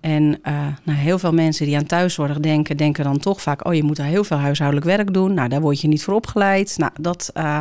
En 0.00 0.22
uh, 0.22 0.66
nou, 0.84 0.98
heel 0.98 1.18
veel 1.18 1.32
mensen 1.32 1.66
die 1.66 1.76
aan 1.76 1.86
thuiszorg 1.86 2.40
denken, 2.40 2.76
denken 2.76 3.04
dan 3.04 3.18
toch 3.18 3.42
vaak: 3.42 3.66
oh, 3.66 3.74
je 3.74 3.82
moet 3.82 3.96
daar 3.96 4.06
heel 4.06 4.24
veel 4.24 4.36
huishoudelijk 4.36 4.86
werk 4.86 5.14
doen. 5.14 5.34
Nou, 5.34 5.48
daar 5.48 5.60
word 5.60 5.80
je 5.80 5.88
niet 5.88 6.04
voor 6.04 6.14
opgeleid. 6.14 6.74
Nou, 6.78 6.92
dat. 7.00 7.30
Uh, 7.34 7.60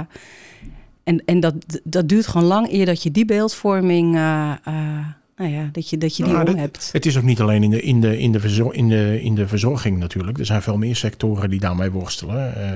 en 1.10 1.22
en 1.26 1.40
dat, 1.40 1.54
dat 1.84 2.08
duurt 2.10 2.28
gewoon 2.28 2.48
lang 2.48 2.72
eer 2.72 2.86
dat 2.86 3.04
je 3.04 3.12
die 3.12 3.26
beeldvorming. 3.26 4.16
Uh, 4.16 4.52
nou 5.38 5.52
ja, 5.52 5.70
dat 5.72 5.90
je, 5.90 5.98
dat 5.98 6.18
je 6.18 6.24
die 6.24 6.32
Nou, 6.34 6.46
om 6.46 6.52
dat- 6.52 6.62
hebt. 6.62 6.90
Het 6.92 7.06
is 7.06 7.18
ook 7.18 7.24
niet 7.24 7.40
alleen 7.42 7.64
in 7.64 7.70
de, 7.70 7.82
in, 7.82 8.02
de, 8.02 8.20
in, 8.20 8.32
de 8.32 8.40
verzor- 8.40 8.74
in, 8.76 8.90
de, 8.90 9.22
in 9.22 9.36
de 9.36 9.48
verzorging 9.48 9.98
natuurlijk. 9.98 10.38
Er 10.38 10.46
zijn 10.46 10.62
veel 10.62 10.78
meer 10.78 10.96
sectoren 10.96 11.50
die 11.50 11.60
daarmee 11.60 11.92
worstelen. 11.92 12.56
Eh, 12.56 12.72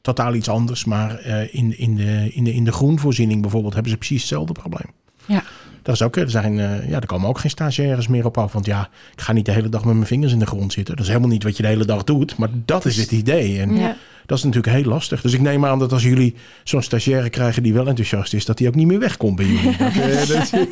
totaal 0.00 0.34
iets 0.34 0.48
anders, 0.48 0.84
maar 0.84 1.18
eh, 1.18 1.54
in, 1.54 1.78
in, 1.78 1.96
de, 1.96 2.30
in, 2.32 2.44
de, 2.44 2.52
in 2.54 2.64
de 2.64 2.72
groenvoorziening 2.72 3.40
bijvoorbeeld 3.42 3.74
hebben 3.74 3.92
ze 3.92 3.98
precies 3.98 4.20
hetzelfde 4.20 4.52
probleem. 4.52 4.90
Ja. 5.26 5.42
Dat 5.82 5.94
is 5.94 6.02
ook, 6.02 6.16
er, 6.16 6.30
zijn, 6.30 6.58
eh, 6.58 6.88
ja, 6.90 7.00
er 7.00 7.06
komen 7.06 7.28
ook 7.28 7.38
geen 7.38 7.50
stagiaires 7.50 8.08
meer 8.08 8.24
op 8.26 8.38
af. 8.38 8.52
Want 8.52 8.66
ja, 8.66 8.88
ik 9.12 9.20
ga 9.20 9.32
niet 9.32 9.44
de 9.46 9.52
hele 9.52 9.68
dag 9.68 9.84
met 9.84 9.94
mijn 9.94 10.06
vingers 10.06 10.32
in 10.32 10.38
de 10.38 10.46
grond 10.46 10.72
zitten. 10.72 10.94
Dat 10.96 11.04
is 11.04 11.10
helemaal 11.10 11.30
niet 11.32 11.42
wat 11.42 11.56
je 11.56 11.62
de 11.62 11.68
hele 11.68 11.84
dag 11.84 12.04
doet. 12.04 12.36
Maar 12.36 12.48
dat 12.64 12.84
is 12.84 12.96
het 12.96 13.12
idee. 13.12 13.60
En 13.60 13.76
Ja. 13.76 13.96
Dat 14.30 14.38
is 14.38 14.44
natuurlijk 14.44 14.74
heel 14.74 14.92
lastig. 14.92 15.20
Dus 15.20 15.32
ik 15.32 15.40
neem 15.40 15.66
aan 15.66 15.78
dat 15.78 15.92
als 15.92 16.02
jullie 16.02 16.34
zo'n 16.64 16.82
stagiaire 16.82 17.30
krijgen 17.30 17.62
die 17.62 17.72
wel 17.72 17.86
enthousiast 17.86 18.34
is, 18.34 18.44
dat 18.44 18.58
die 18.58 18.68
ook 18.68 18.74
niet 18.74 18.86
meer 18.86 18.98
wegkomt 18.98 19.36
bij 19.36 19.44
jullie. 19.44 19.76
Dat, 19.78 19.92
eh, 19.92 20.28
dat- 20.28 20.68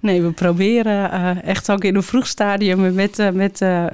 Nee, 0.00 0.22
we 0.22 0.30
proberen 0.30 1.10
uh, 1.14 1.44
echt 1.44 1.70
ook 1.70 1.84
in 1.84 1.94
een 1.94 2.02
vroeg 2.02 2.26
stadium 2.26 2.94
met, 2.94 3.18
uh, 3.18 3.30
met 3.30 3.60
uh, 3.60 3.84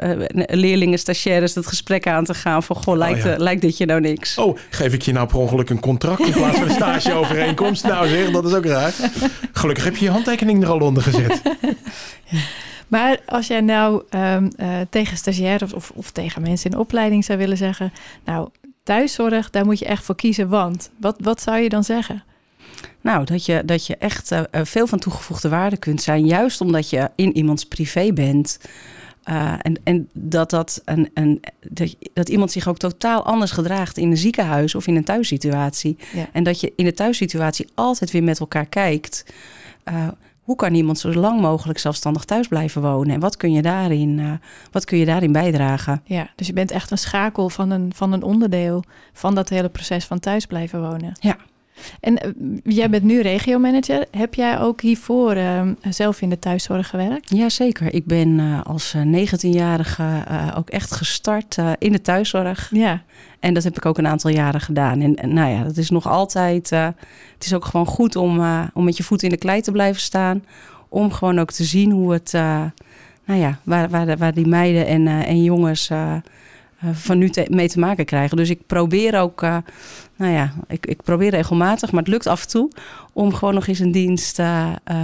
leerlingen, 0.46 0.98
stagiaires, 0.98 1.54
het 1.54 1.66
gesprek 1.66 2.06
aan 2.06 2.24
te 2.24 2.34
gaan 2.34 2.62
van, 2.62 2.76
goh, 2.76 2.96
lijkt, 2.96 3.22
ja. 3.22 3.36
lijkt 3.38 3.60
dit 3.62 3.76
je 3.76 3.86
nou 3.86 4.00
niks? 4.00 4.38
Oh, 4.38 4.56
geef 4.70 4.92
ik 4.92 5.02
je 5.02 5.12
nou 5.12 5.26
per 5.26 5.38
ongeluk 5.38 5.70
een 5.70 5.80
contract 5.80 6.26
in 6.26 6.32
plaats 6.32 6.58
van 6.58 6.68
een 6.68 6.74
stageovereenkomst? 6.74 7.84
Nou 7.96 8.08
zeg, 8.08 8.30
dat 8.30 8.44
is 8.46 8.52
ook 8.52 8.64
raar. 8.64 8.94
Gelukkig 9.52 9.84
heb 9.84 9.96
je 9.96 10.04
je 10.04 10.10
handtekening 10.10 10.62
er 10.62 10.68
al 10.68 10.80
onder 10.80 11.02
gezet. 11.02 11.42
Maar 12.88 13.20
als 13.26 13.46
jij 13.46 13.60
nou 13.60 14.02
um, 14.10 14.50
uh, 14.56 14.80
tegen 14.90 15.16
stagiaires 15.16 15.72
of, 15.72 15.92
of 15.94 16.10
tegen 16.10 16.42
mensen 16.42 16.70
in 16.70 16.78
opleiding 16.78 17.24
zou 17.24 17.38
willen 17.38 17.56
zeggen... 17.56 17.92
nou, 18.24 18.48
thuiszorg, 18.82 19.50
daar 19.50 19.64
moet 19.64 19.78
je 19.78 19.86
echt 19.86 20.04
voor 20.04 20.16
kiezen, 20.16 20.48
want... 20.48 20.90
wat, 21.00 21.16
wat 21.18 21.42
zou 21.42 21.58
je 21.58 21.68
dan 21.68 21.84
zeggen? 21.84 22.24
Nou, 23.00 23.24
dat 23.24 23.46
je, 23.46 23.62
dat 23.64 23.86
je 23.86 23.96
echt 23.96 24.32
uh, 24.32 24.40
veel 24.52 24.86
van 24.86 24.98
toegevoegde 24.98 25.48
waarde 25.48 25.76
kunt 25.76 26.02
zijn... 26.02 26.26
juist 26.26 26.60
omdat 26.60 26.90
je 26.90 27.10
in 27.14 27.36
iemands 27.36 27.64
privé 27.64 28.12
bent... 28.12 28.58
Uh, 29.28 29.52
en, 29.58 29.80
en 29.84 30.08
dat, 30.12 30.50
dat, 30.50 30.82
een, 30.84 31.10
een, 31.14 31.42
dat, 32.12 32.28
iemand 32.28 32.52
zich 32.52 32.68
ook 32.68 32.78
totaal 32.78 33.24
anders 33.24 33.50
gedraagt 33.50 33.96
in 33.96 34.10
een 34.10 34.16
ziekenhuis 34.16 34.74
of 34.74 34.86
in 34.86 34.96
een 34.96 35.04
thuissituatie. 35.04 35.96
Ja. 36.12 36.28
En 36.32 36.42
dat 36.42 36.60
je 36.60 36.72
in 36.76 36.84
de 36.84 36.94
thuissituatie 36.94 37.68
altijd 37.74 38.10
weer 38.10 38.22
met 38.22 38.40
elkaar 38.40 38.66
kijkt. 38.66 39.24
Uh, 39.88 40.08
hoe 40.46 40.56
kan 40.56 40.74
iemand 40.74 40.98
zo 40.98 41.12
lang 41.12 41.40
mogelijk 41.40 41.78
zelfstandig 41.78 42.24
thuis 42.24 42.48
blijven 42.48 42.82
wonen? 42.82 43.14
En 43.14 43.20
wat 43.20 43.36
kun 43.36 43.52
je 43.52 43.62
daarin, 43.62 44.18
uh, 44.18 44.32
wat 44.70 44.84
kun 44.84 44.98
je 44.98 45.04
daarin 45.04 45.32
bijdragen? 45.32 46.02
Ja, 46.04 46.28
dus 46.36 46.46
je 46.46 46.52
bent 46.52 46.70
echt 46.70 46.90
een 46.90 46.98
schakel 46.98 47.48
van 47.48 47.70
een, 47.70 47.92
van 47.94 48.12
een 48.12 48.22
onderdeel 48.22 48.84
van 49.12 49.34
dat 49.34 49.48
hele 49.48 49.68
proces 49.68 50.04
van 50.04 50.18
thuis 50.18 50.46
blijven 50.46 50.80
wonen. 50.80 51.12
Ja. 51.20 51.36
En 52.00 52.26
uh, 52.26 52.58
jij 52.64 52.90
bent 52.90 53.02
nu 53.02 53.20
regiomanager. 53.20 54.06
Heb 54.10 54.34
jij 54.34 54.60
ook 54.60 54.80
hiervoor 54.80 55.36
uh, 55.36 55.62
zelf 55.90 56.20
in 56.20 56.30
de 56.30 56.38
thuiszorg 56.38 56.88
gewerkt? 56.88 57.30
Jazeker. 57.30 57.94
Ik 57.94 58.06
ben 58.06 58.38
uh, 58.38 58.60
als 58.62 58.96
19-jarige 58.96 60.24
ook 60.56 60.70
echt 60.70 60.92
gestart 60.92 61.56
in 61.78 61.92
de 61.92 62.00
thuiszorg. 62.00 62.70
Ja. 62.72 63.02
En 63.40 63.54
dat 63.54 63.64
heb 63.64 63.76
ik 63.76 63.86
ook 63.86 63.98
een 63.98 64.06
aantal 64.06 64.30
jaren 64.30 64.60
gedaan. 64.60 65.00
En, 65.00 65.14
en 65.14 65.34
nou 65.34 65.50
ja, 65.50 65.62
dat 65.62 65.76
is 65.76 65.90
nog 65.90 66.06
altijd. 66.06 66.70
Het 66.70 67.44
is 67.44 67.54
ook 67.54 67.64
gewoon 67.64 67.86
goed 67.86 68.16
om, 68.16 68.40
om 68.74 68.84
met 68.84 68.96
je 68.96 69.02
voet 69.02 69.22
in 69.22 69.30
de 69.30 69.36
klei 69.36 69.60
te 69.60 69.72
blijven 69.72 70.00
staan. 70.00 70.44
Om 70.88 71.12
gewoon 71.12 71.38
ook 71.38 71.52
te 71.52 71.64
zien 71.64 71.90
hoe 71.90 72.12
het. 72.12 72.32
Nou 73.24 73.40
ja, 73.40 73.58
waar, 73.62 73.88
waar, 73.88 74.16
waar 74.16 74.34
die 74.34 74.46
meiden 74.46 74.86
en, 74.86 75.06
en 75.06 75.42
jongens 75.42 75.90
van 76.92 77.18
nu 77.18 77.28
te, 77.28 77.46
mee 77.50 77.68
te 77.68 77.78
maken 77.78 78.04
krijgen. 78.04 78.36
Dus 78.36 78.50
ik 78.50 78.66
probeer 78.66 79.20
ook. 79.20 79.40
nou 80.16 80.32
ja, 80.32 80.52
ik, 80.68 80.86
ik 80.86 81.02
probeer 81.02 81.30
regelmatig, 81.30 81.92
maar 81.92 82.02
het 82.02 82.12
lukt 82.12 82.26
af 82.26 82.42
en 82.42 82.48
toe. 82.48 82.70
Om 83.12 83.34
gewoon 83.34 83.54
nog 83.54 83.66
eens 83.66 83.78
een 83.78 83.92
dienst 83.92 84.40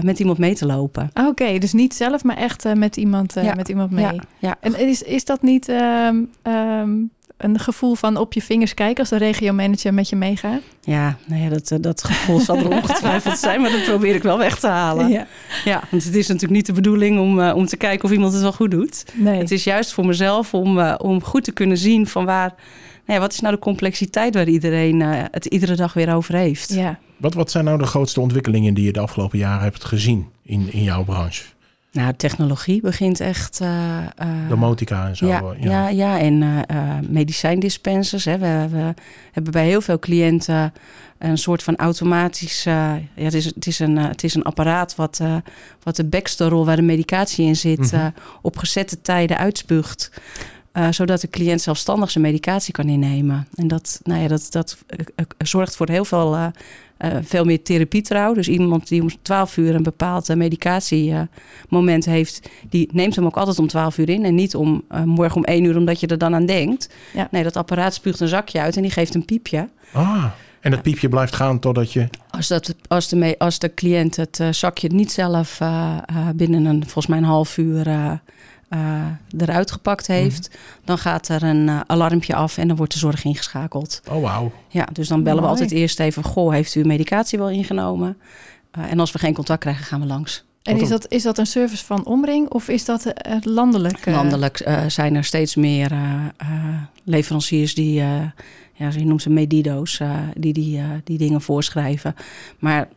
met 0.02 0.18
iemand 0.18 0.38
mee 0.38 0.54
te 0.54 0.66
lopen. 0.66 1.10
Oké, 1.14 1.28
okay, 1.28 1.58
dus 1.58 1.72
niet 1.72 1.94
zelf, 1.94 2.24
maar 2.24 2.36
echt 2.36 2.74
met, 2.74 2.96
iemand, 2.96 3.34
ja, 3.34 3.54
met 3.54 3.68
iemand 3.68 3.90
mee. 3.90 4.04
Ja, 4.04 4.22
ja. 4.38 4.56
En 4.60 4.78
is, 4.78 5.02
is 5.02 5.24
dat 5.24 5.42
niet. 5.42 5.68
Um, 5.68 6.30
um, 6.42 7.10
een 7.44 7.58
gevoel 7.58 7.94
van 7.94 8.16
op 8.16 8.32
je 8.32 8.42
vingers 8.42 8.74
kijken 8.74 8.98
als 8.98 9.08
de 9.08 9.16
regiomanager 9.16 9.94
met 9.94 10.08
je 10.08 10.16
meegaat? 10.16 10.60
Ja, 10.80 11.16
nou 11.26 11.42
ja 11.42 11.48
dat, 11.48 11.82
dat 11.82 12.04
gevoel 12.04 12.40
zal 12.40 12.56
er 12.56 12.68
ongetwijfeld 12.68 13.38
zijn, 13.38 13.60
maar 13.60 13.70
dat 13.70 13.84
probeer 13.84 14.14
ik 14.14 14.22
wel 14.22 14.38
weg 14.38 14.58
te 14.58 14.66
halen. 14.66 15.08
Ja, 15.08 15.26
ja 15.64 15.82
want 15.90 16.04
het 16.04 16.14
is 16.14 16.26
natuurlijk 16.26 16.54
niet 16.54 16.66
de 16.66 16.72
bedoeling 16.72 17.20
om, 17.20 17.38
uh, 17.38 17.52
om 17.56 17.66
te 17.66 17.76
kijken 17.76 18.04
of 18.04 18.10
iemand 18.12 18.32
het 18.32 18.42
wel 18.42 18.52
goed 18.52 18.70
doet. 18.70 19.04
Nee. 19.14 19.38
Het 19.38 19.50
is 19.50 19.64
juist 19.64 19.92
voor 19.92 20.06
mezelf 20.06 20.54
om, 20.54 20.78
uh, 20.78 20.94
om 20.98 21.22
goed 21.22 21.44
te 21.44 21.52
kunnen 21.52 21.78
zien 21.78 22.06
van 22.06 22.24
waar, 22.24 22.54
nou 23.06 23.18
ja, 23.18 23.18
wat 23.18 23.32
is 23.32 23.40
nou 23.40 23.54
de 23.54 23.60
complexiteit 23.60 24.34
waar 24.34 24.48
iedereen 24.48 25.00
uh, 25.00 25.22
het 25.30 25.46
iedere 25.46 25.76
dag 25.76 25.92
weer 25.92 26.14
over 26.14 26.34
heeft. 26.34 26.74
Ja. 26.74 26.98
Wat, 27.16 27.34
wat 27.34 27.50
zijn 27.50 27.64
nou 27.64 27.78
de 27.78 27.86
grootste 27.86 28.20
ontwikkelingen 28.20 28.74
die 28.74 28.84
je 28.84 28.92
de 28.92 29.00
afgelopen 29.00 29.38
jaren 29.38 29.62
hebt 29.62 29.84
gezien 29.84 30.26
in, 30.42 30.72
in 30.72 30.82
jouw 30.82 31.04
branche? 31.04 31.44
Nou, 31.92 32.14
technologie 32.16 32.80
begint 32.80 33.20
echt. 33.20 33.60
Uh, 33.62 33.98
Domotica 34.48 35.08
en 35.08 35.16
zo. 35.16 35.26
Ja, 35.26 35.42
ja. 35.58 35.70
ja, 35.70 35.88
ja. 35.88 36.18
en 36.18 36.42
uh, 36.42 36.98
medicijndispensers. 37.08 38.24
Hè. 38.24 38.38
We, 38.38 38.66
we, 38.70 38.94
hebben 39.32 39.52
bij 39.52 39.66
heel 39.66 39.80
veel 39.80 39.98
cliënten 39.98 40.72
een 41.18 41.38
soort 41.38 41.62
van 41.62 41.76
automatisch. 41.76 42.62
ja, 42.62 43.00
het, 43.14 43.34
is, 43.34 43.44
het, 43.44 43.66
is 43.66 43.78
een, 43.78 43.96
het 43.96 44.24
is 44.24 44.34
een 44.34 44.42
apparaat 44.42 44.94
wat, 44.94 45.20
wat 45.82 45.96
de 45.96 46.04
backstore 46.04 46.64
waar 46.64 46.76
de 46.76 46.82
medicatie 46.82 47.46
in 47.46 47.56
zit, 47.56 47.92
mm 47.92 47.98
-hmm. 47.98 48.14
op 48.42 48.56
gezette 48.56 49.02
tijden 49.02 49.38
uitspuugt. 49.38 50.10
Uh, 50.72 50.86
zodat 50.90 51.20
de 51.20 51.28
cliënt 51.28 51.60
zelfstandig 51.60 52.10
zijn 52.10 52.24
medicatie 52.24 52.72
kan 52.72 52.88
innemen. 52.88 53.46
En 53.54 53.68
dat, 53.68 54.00
nou 54.04 54.22
ja, 54.22 54.28
dat, 54.28 54.46
dat 54.50 54.78
uh, 54.96 55.26
zorgt 55.38 55.76
voor 55.76 55.88
heel 55.88 56.04
veel, 56.04 56.36
uh, 56.36 56.46
veel 57.22 57.44
meer 57.44 57.62
therapietrouw. 57.62 58.34
Dus 58.34 58.48
iemand 58.48 58.88
die 58.88 59.02
om 59.02 59.08
12 59.22 59.56
uur 59.56 59.74
een 59.74 59.82
bepaald 59.82 60.34
medicatiemoment 60.34 62.04
heeft, 62.04 62.48
die 62.68 62.88
neemt 62.92 63.16
hem 63.16 63.24
ook 63.24 63.36
altijd 63.36 63.58
om 63.58 63.66
12 63.66 63.98
uur 63.98 64.08
in. 64.08 64.24
En 64.24 64.34
niet 64.34 64.54
om 64.54 64.84
morgen 65.04 65.36
om 65.36 65.44
1 65.44 65.64
uur, 65.64 65.76
omdat 65.76 66.00
je 66.00 66.06
er 66.06 66.18
dan 66.18 66.34
aan 66.34 66.46
denkt. 66.46 66.94
Ja. 67.14 67.28
Nee, 67.30 67.42
dat 67.42 67.56
apparaat 67.56 67.94
spuugt 67.94 68.20
een 68.20 68.28
zakje 68.28 68.60
uit 68.60 68.76
en 68.76 68.82
die 68.82 68.90
geeft 68.90 69.14
een 69.14 69.24
piepje. 69.24 69.68
Ah. 69.92 70.24
En 70.60 70.70
dat 70.70 70.82
piepje 70.82 71.08
blijft 71.08 71.34
gaan 71.34 71.58
totdat 71.58 71.92
je. 71.92 72.08
Als, 72.30 72.48
dat, 72.48 72.74
als, 72.88 73.08
de, 73.08 73.34
als 73.38 73.58
de 73.58 73.74
cliënt 73.74 74.16
het 74.16 74.42
zakje 74.50 74.88
niet 74.88 75.12
zelf 75.12 75.60
binnen 76.34 76.64
een, 76.64 76.82
volgens 76.82 77.06
mij 77.06 77.18
een 77.18 77.24
half 77.24 77.58
uur 77.58 78.20
uh, 78.74 79.06
eruit 79.38 79.70
gepakt 79.70 80.06
heeft, 80.06 80.48
mm 80.48 80.56
-hmm. 80.56 80.80
dan 80.84 80.98
gaat 80.98 81.28
er 81.28 81.42
een 81.42 81.66
uh, 81.66 81.80
alarmpje 81.86 82.34
af 82.34 82.58
en 82.58 82.68
dan 82.68 82.76
wordt 82.76 82.92
de 82.92 82.98
zorg 82.98 83.24
ingeschakeld. 83.24 84.02
Oh, 84.10 84.22
wauw. 84.22 84.52
Ja, 84.68 84.88
dus 84.92 85.08
dan 85.08 85.22
bellen 85.22 85.42
Mooi. 85.42 85.54
we 85.54 85.60
altijd 85.60 85.80
eerst 85.80 86.00
even: 86.00 86.24
Goh, 86.24 86.52
heeft 86.52 86.74
u 86.74 86.80
uw 86.80 86.86
medicatie 86.86 87.38
wel 87.38 87.50
ingenomen? 87.50 88.16
Uh, 88.78 88.90
en 88.90 89.00
als 89.00 89.12
we 89.12 89.18
geen 89.18 89.34
contact 89.34 89.60
krijgen, 89.60 89.84
gaan 89.84 90.00
we 90.00 90.06
langs. 90.06 90.44
En 90.62 90.80
is 90.80 90.88
dat, 90.88 91.10
is 91.10 91.22
dat 91.22 91.38
een 91.38 91.46
service 91.46 91.84
van 91.84 92.06
Omring 92.06 92.48
of 92.48 92.68
is 92.68 92.84
dat 92.84 93.06
uh, 93.06 93.36
landelijk? 93.40 94.06
Uh... 94.06 94.14
Landelijk 94.14 94.66
uh, 94.66 94.86
zijn 94.86 95.14
er 95.14 95.24
steeds 95.24 95.54
meer 95.54 95.92
leveranciers 97.04 97.74
die, 97.74 97.94
ja, 97.94 98.88
je 98.90 99.04
noemt 99.04 99.22
ze 99.22 99.30
medido's, 99.30 100.00
die, 100.36 100.52
die 100.52 100.82
die 101.04 101.18
dingen 101.18 101.40
voorschrijven. 101.40 102.14
Maar 102.58 102.88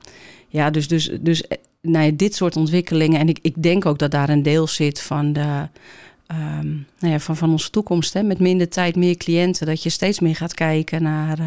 ja, 0.48 0.70
dus, 0.70 0.88
dus, 0.88 1.12
dus 1.22 1.44
nou 1.86 2.06
ja, 2.06 2.12
dit 2.13 2.36
soort 2.36 2.56
ontwikkelingen. 2.56 3.19
En 3.19 3.30
ik, 3.30 3.39
ik 3.41 3.63
denk 3.63 3.86
ook 3.86 4.00
dat 4.00 4.12
daar 4.12 4.30
een 4.30 4.43
deel 4.43 4.67
zit 4.67 5.02
van, 5.02 5.34
de, 5.34 5.67
um, 6.28 6.86
nou 7.00 7.13
ja, 7.13 7.19
van, 7.19 7.38
van 7.38 7.50
onze 7.50 7.69
toekomst. 7.69 8.13
Hè? 8.13 8.24
Met 8.24 8.39
minder 8.39 8.69
tijd, 8.69 8.95
meer 8.95 9.17
cliënten. 9.17 9.65
Dat 9.65 9.84
je 9.84 9.89
steeds 9.89 10.19
meer 10.19 10.36
gaat 10.36 10.54
kijken 10.54 11.04
naar 11.04 11.39
uh, 11.39 11.45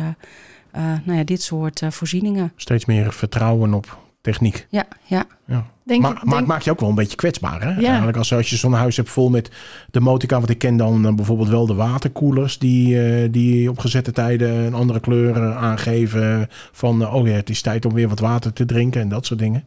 uh, 0.77 0.83
nou 1.05 1.19
ja, 1.19 1.25
dit 1.25 1.43
soort 1.43 1.81
uh, 1.81 1.91
voorzieningen. 1.91 2.53
Steeds 2.57 2.85
meer 2.85 3.13
vertrouwen 3.13 3.75
op 3.75 3.99
techniek. 4.21 4.67
Ja, 4.71 4.87
ja. 5.05 5.27
ja. 5.45 5.67
Denk, 5.83 6.03
maar, 6.03 6.15
denk... 6.15 6.25
maar 6.25 6.37
het 6.39 6.47
maakt 6.47 6.65
je 6.65 6.71
ook 6.71 6.81
wel 6.81 6.89
een 6.89 6.95
beetje 6.95 7.17
kwetsbaar. 7.17 7.63
Hè? 7.63 7.71
Ja. 7.81 7.87
Eigenlijk 7.87 8.17
als, 8.17 8.33
als 8.33 8.51
je 8.51 8.57
zo'n 8.57 8.73
huis 8.73 8.97
hebt 8.97 9.11
vol 9.11 9.31
met 9.31 9.51
de 9.91 10.01
motica. 10.01 10.37
Want 10.37 10.51
ik 10.51 10.59
ken 10.59 10.77
dan 10.77 11.07
uh, 11.07 11.15
bijvoorbeeld 11.15 11.49
wel 11.49 11.67
de 11.67 11.75
waterkoelers. 11.75 12.59
Die, 12.59 12.95
uh, 12.95 13.29
die 13.31 13.71
op 13.71 13.79
gezette 13.79 14.13
tijden 14.13 14.51
een 14.51 14.75
andere 14.75 15.01
kleur 15.01 15.55
aangeven. 15.55 16.49
Van 16.73 17.03
uh, 17.03 17.15
oh 17.15 17.27
ja, 17.27 17.35
het 17.35 17.51
is 17.51 17.63
tijd 17.63 17.85
om 17.85 17.93
weer 17.93 18.09
wat 18.09 18.19
water 18.19 18.53
te 18.53 18.65
drinken. 18.65 19.01
En 19.01 19.09
dat 19.09 19.27
soort 19.27 19.41
dingen. 19.41 19.65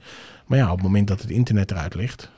Maar 0.52 0.60
ja, 0.60 0.66
op 0.70 0.76
het 0.76 0.84
moment 0.84 1.08
dat 1.08 1.22
het 1.22 1.30
internet 1.30 1.72
eruit 1.72 1.96
ligt. 1.96 2.30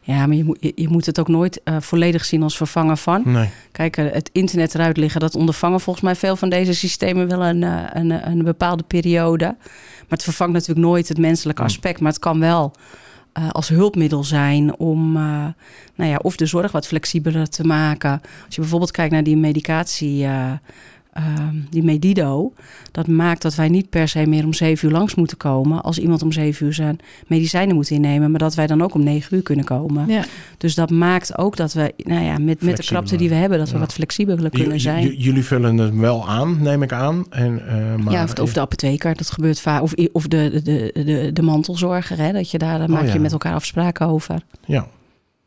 Ja, 0.00 0.26
maar 0.26 0.36
je 0.36 0.44
moet, 0.44 0.56
je, 0.60 0.72
je 0.74 0.88
moet 0.88 1.06
het 1.06 1.20
ook 1.20 1.28
nooit 1.28 1.60
uh, 1.64 1.76
volledig 1.80 2.24
zien 2.24 2.42
als 2.42 2.56
vervanger 2.56 2.96
van. 2.96 3.22
Nee. 3.24 3.48
Kijk, 3.70 3.96
uh, 3.96 4.12
het 4.12 4.30
internet 4.32 4.74
eruit 4.74 4.96
liggen, 4.96 5.20
dat 5.20 5.34
ondervangen 5.34 5.80
volgens 5.80 6.04
mij 6.04 6.14
veel 6.14 6.36
van 6.36 6.48
deze 6.48 6.74
systemen 6.74 7.28
wel 7.28 7.44
een, 7.44 7.62
uh, 7.62 7.82
een, 7.92 8.30
een 8.30 8.42
bepaalde 8.44 8.82
periode. 8.82 9.44
Maar 9.98 10.06
het 10.08 10.22
vervangt 10.22 10.52
natuurlijk 10.52 10.86
nooit 10.86 11.08
het 11.08 11.18
menselijke 11.18 11.62
aspect. 11.62 12.00
Maar 12.00 12.12
het 12.12 12.20
kan 12.20 12.40
wel 12.40 12.72
uh, 13.38 13.50
als 13.50 13.68
hulpmiddel 13.68 14.24
zijn 14.24 14.78
om 14.78 15.16
uh, 15.16 15.46
nou 15.94 16.10
ja, 16.10 16.16
of 16.16 16.36
de 16.36 16.46
zorg 16.46 16.72
wat 16.72 16.86
flexibeler 16.86 17.48
te 17.48 17.64
maken. 17.64 18.20
Als 18.46 18.54
je 18.54 18.60
bijvoorbeeld 18.60 18.90
kijkt 18.90 19.12
naar 19.12 19.24
die 19.24 19.36
medicatie. 19.36 20.24
Uh, 20.24 20.52
uh, 21.18 21.24
die 21.70 21.82
Medido, 21.82 22.52
dat 22.90 23.06
maakt 23.06 23.42
dat 23.42 23.54
wij 23.54 23.68
niet 23.68 23.90
per 23.90 24.08
se 24.08 24.26
meer 24.26 24.44
om 24.44 24.52
zeven 24.52 24.88
uur 24.88 24.94
langs 24.94 25.14
moeten 25.14 25.36
komen 25.36 25.82
als 25.82 25.98
iemand 25.98 26.22
om 26.22 26.32
zeven 26.32 26.66
uur 26.66 26.72
zijn 26.74 26.98
medicijnen 27.26 27.74
moet 27.74 27.90
innemen, 27.90 28.30
maar 28.30 28.38
dat 28.40 28.54
wij 28.54 28.66
dan 28.66 28.82
ook 28.82 28.94
om 28.94 29.02
negen 29.04 29.36
uur 29.36 29.42
kunnen 29.42 29.64
komen. 29.64 30.08
Ja. 30.08 30.24
Dus 30.58 30.74
dat 30.74 30.90
maakt 30.90 31.38
ook 31.38 31.56
dat 31.56 31.72
we, 31.72 31.92
nou 31.96 32.24
ja, 32.24 32.38
met, 32.38 32.62
met 32.62 32.76
de 32.76 32.82
krapte 32.82 33.16
die 33.16 33.28
we 33.28 33.34
hebben, 33.34 33.58
dat 33.58 33.68
we 33.68 33.74
Ja. 33.74 33.80
wat 33.80 33.92
flexibeler 33.92 34.50
kunnen 34.50 34.80
zijn. 34.80 35.06
J- 35.06 35.14
jullie 35.22 35.44
vullen 35.44 35.78
het 35.78 35.94
wel 35.96 36.28
aan, 36.28 36.62
neem 36.62 36.82
ik 36.82 36.92
aan. 36.92 37.24
En, 37.30 37.62
uh, 37.66 38.04
maar 38.04 38.12
ja, 38.12 38.22
of, 38.24 38.38
of 38.38 38.52
de 38.52 38.60
apotheker, 38.60 39.16
dat 39.16 39.30
gebeurt 39.30 39.60
vaak. 39.60 39.82
Of, 39.82 39.94
of 40.12 40.26
de, 40.26 40.60
de, 40.64 40.90
de, 41.04 41.30
de 41.32 41.42
mantelzorger, 41.42 42.18
hè, 42.18 42.32
dat 42.32 42.50
je 42.50 42.58
daar, 42.58 42.78
daar 42.78 42.88
Oh, 42.88 42.94
maak 42.94 43.06
ja. 43.06 43.12
je 43.12 43.18
met 43.18 43.32
elkaar 43.32 43.54
afspraken 43.54 44.06
over. 44.06 44.42
Ja. 44.66 44.86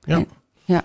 Ja. 0.03 0.17
Ja. 0.17 0.23
Ja. 0.67 0.83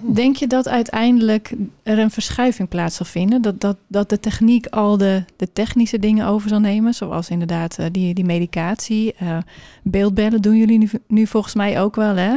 Denk 0.00 0.36
je 0.36 0.46
dat 0.46 0.68
uiteindelijk 0.68 1.54
er 1.82 1.98
een 1.98 2.10
verschuiving 2.10 2.68
plaats 2.68 2.96
zal 2.96 3.06
vinden? 3.06 3.42
Dat, 3.42 3.60
dat, 3.60 3.76
dat 3.86 4.08
de 4.08 4.20
techniek 4.20 4.66
al 4.66 4.96
de, 4.96 5.24
de 5.36 5.52
technische 5.52 5.98
dingen 5.98 6.26
over 6.26 6.48
zal 6.48 6.60
nemen? 6.60 6.94
Zoals 6.94 7.28
inderdaad 7.28 7.78
uh, 7.78 7.86
die, 7.92 8.14
die 8.14 8.24
medicatie. 8.24 9.14
Uh, 9.22 9.38
beeldbellen 9.82 10.42
doen 10.42 10.56
jullie 10.56 10.78
nu, 10.78 10.90
nu, 11.06 11.26
volgens 11.26 11.54
mij 11.54 11.80
ook 11.80 11.96
wel. 11.96 12.16
Hè? 12.16 12.36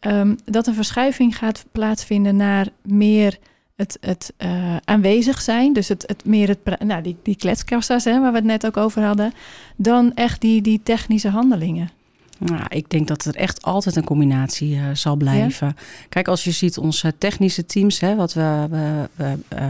Um, 0.00 0.36
dat 0.44 0.66
een 0.66 0.74
verschuiving 0.74 1.36
gaat 1.36 1.64
plaatsvinden 1.72 2.36
naar 2.36 2.68
meer 2.82 3.38
het, 3.76 3.98
het 4.00 4.32
uh, 4.38 4.76
aanwezig 4.84 5.40
zijn. 5.40 5.72
Dus 5.72 5.88
het, 5.88 6.04
het 6.06 6.24
meer 6.24 6.48
het, 6.48 6.80
nou, 6.84 7.02
die, 7.02 7.16
die 7.22 7.36
kletskassa's 7.36 8.04
hè, 8.04 8.20
waar 8.20 8.30
we 8.30 8.36
het 8.36 8.46
net 8.46 8.66
ook 8.66 8.76
over 8.76 9.02
hadden. 9.02 9.32
Dan 9.76 10.14
echt 10.14 10.40
die, 10.40 10.62
die 10.62 10.80
technische 10.82 11.28
handelingen. 11.28 11.90
Nou, 12.38 12.62
ik 12.68 12.90
denk 12.90 13.08
dat 13.08 13.24
er 13.24 13.34
echt 13.34 13.62
altijd 13.62 13.96
een 13.96 14.04
combinatie 14.04 14.74
uh, 14.74 14.82
zal 14.92 15.16
blijven. 15.16 15.66
Ja? 15.66 15.74
Kijk, 16.08 16.28
als 16.28 16.44
je 16.44 16.50
ziet 16.50 16.78
onze 16.78 17.14
technische 17.18 17.66
teams, 17.66 18.00
hè, 18.00 18.16
wat 18.16 18.32
we, 18.32 18.66
we, 18.70 19.08
we, 19.14 19.36
uh, 19.54 19.66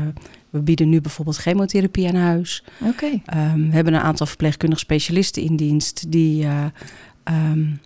we 0.51 0.61
bieden 0.61 0.89
nu 0.89 1.01
bijvoorbeeld 1.01 1.37
chemotherapie 1.37 2.09
aan 2.09 2.15
huis. 2.15 2.65
Okay. 2.85 3.23
Um, 3.35 3.69
we 3.69 3.75
hebben 3.75 3.95
een 3.95 4.01
aantal 4.01 4.27
verpleegkundige 4.27 4.81
specialisten 4.81 5.43
in 5.43 5.57
dienst 5.57 6.13
die. 6.13 6.45
Uh, 6.45 6.65
um, 7.25 7.81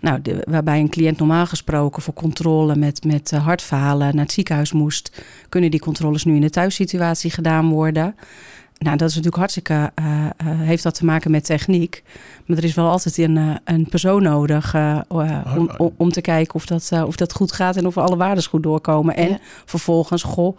nou, 0.00 0.22
de, 0.22 0.44
waarbij 0.48 0.80
een 0.80 0.88
cliënt 0.88 1.18
normaal 1.18 1.46
gesproken 1.46 2.02
voor 2.02 2.14
controle 2.14 2.76
met, 2.76 3.04
met 3.04 3.30
hartfalen 3.30 4.14
naar 4.14 4.24
het 4.24 4.32
ziekenhuis 4.32 4.72
moest, 4.72 5.22
kunnen 5.48 5.70
die 5.70 5.80
controles 5.80 6.24
nu 6.24 6.34
in 6.34 6.40
de 6.40 6.50
thuissituatie 6.50 7.30
gedaan 7.30 7.68
worden. 7.68 8.14
Nou, 8.78 8.96
dat 8.96 9.08
is 9.08 9.14
natuurlijk 9.14 9.36
hartstikke, 9.36 9.92
uh, 10.00 10.24
uh, 10.24 10.60
heeft 10.60 10.82
dat 10.82 10.94
te 10.94 11.04
maken 11.04 11.30
met 11.30 11.44
techniek. 11.44 12.02
Maar 12.46 12.56
er 12.56 12.64
is 12.64 12.74
wel 12.74 12.88
altijd 12.88 13.18
een, 13.18 13.36
uh, 13.36 13.54
een 13.64 13.88
persoon 13.88 14.22
nodig 14.22 14.74
om, 15.08 15.70
om, 15.76 15.94
om, 15.96 16.10
te 16.10 16.20
kijken 16.20 16.54
of 16.54 16.66
dat, 16.66 16.92
of 17.06 17.16
dat 17.16 17.32
goed 17.32 17.52
gaat 17.52 17.76
en 17.76 17.86
of 17.86 17.98
alle 17.98 18.16
waarden 18.16 18.44
goed 18.44 18.62
doorkomen. 18.62 19.16
En 19.16 19.28
ja. 19.28 19.38
vervolgens, 19.64 20.22
goh, 20.22 20.58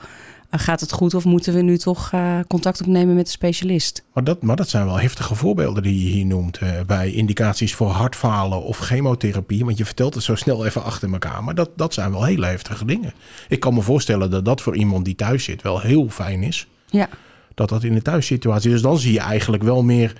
gaat 0.52 0.80
het 0.80 0.92
goed 0.92 1.14
of 1.14 1.26
moeten 1.26 1.54
we 1.54 1.62
nu 1.62 1.78
toch 1.78 2.12
contact 2.48 2.82
opnemen 2.82 3.16
met 3.16 3.26
de 3.26 3.32
specialist? 3.32 4.04
Maar 4.14 4.24
dat, 4.24 4.42
maar 4.42 4.56
dat 4.56 4.70
zijn 4.70 4.86
wel 4.86 5.00
heftige 5.00 5.36
voorbeelden 5.36 5.84
die 5.84 6.04
je 6.04 6.12
hier 6.12 6.26
noemt 6.26 6.60
bij 6.88 7.12
indicaties 7.12 7.76
voor 7.76 7.90
hartfalen 7.90 8.64
of 8.64 8.78
chemotherapie. 8.78 9.66
Want 9.66 9.78
je 9.78 9.86
vertelt 9.86 10.14
het 10.14 10.24
zo 10.24 10.36
snel 10.36 10.66
even 10.66 10.84
achter 10.84 11.12
elkaar. 11.12 11.44
Maar 11.44 11.56
dat, 11.56 11.70
dat 11.76 11.94
zijn 11.94 12.12
wel 12.12 12.24
hele 12.24 12.46
heftige 12.46 12.86
dingen. 12.86 13.14
Ik 13.48 13.60
kan 13.60 13.74
me 13.74 13.82
voorstellen 13.82 14.32
dat 14.32 14.46
dat 14.46 14.62
voor 14.62 14.76
iemand 14.76 15.06
die 15.06 15.16
thuis 15.16 15.44
zit 15.44 15.62
wel 15.62 15.80
heel 15.80 16.10
fijn 16.10 16.44
is. 16.44 16.68
Ja 16.86 17.10
dat 17.56 17.70
dat 17.70 17.84
in 17.84 17.94
de 17.94 18.02
thuissituatie. 18.02 18.72
Dus 18.72 18.82
dan 18.82 18.98
zie 18.98 19.14
je 19.14 19.20
eigenlijk 19.20 19.64
wel 19.64 19.84
meer 19.84 20.14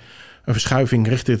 een 0.44 0.52
verschuiving 0.52 1.08
richting. 1.08 1.40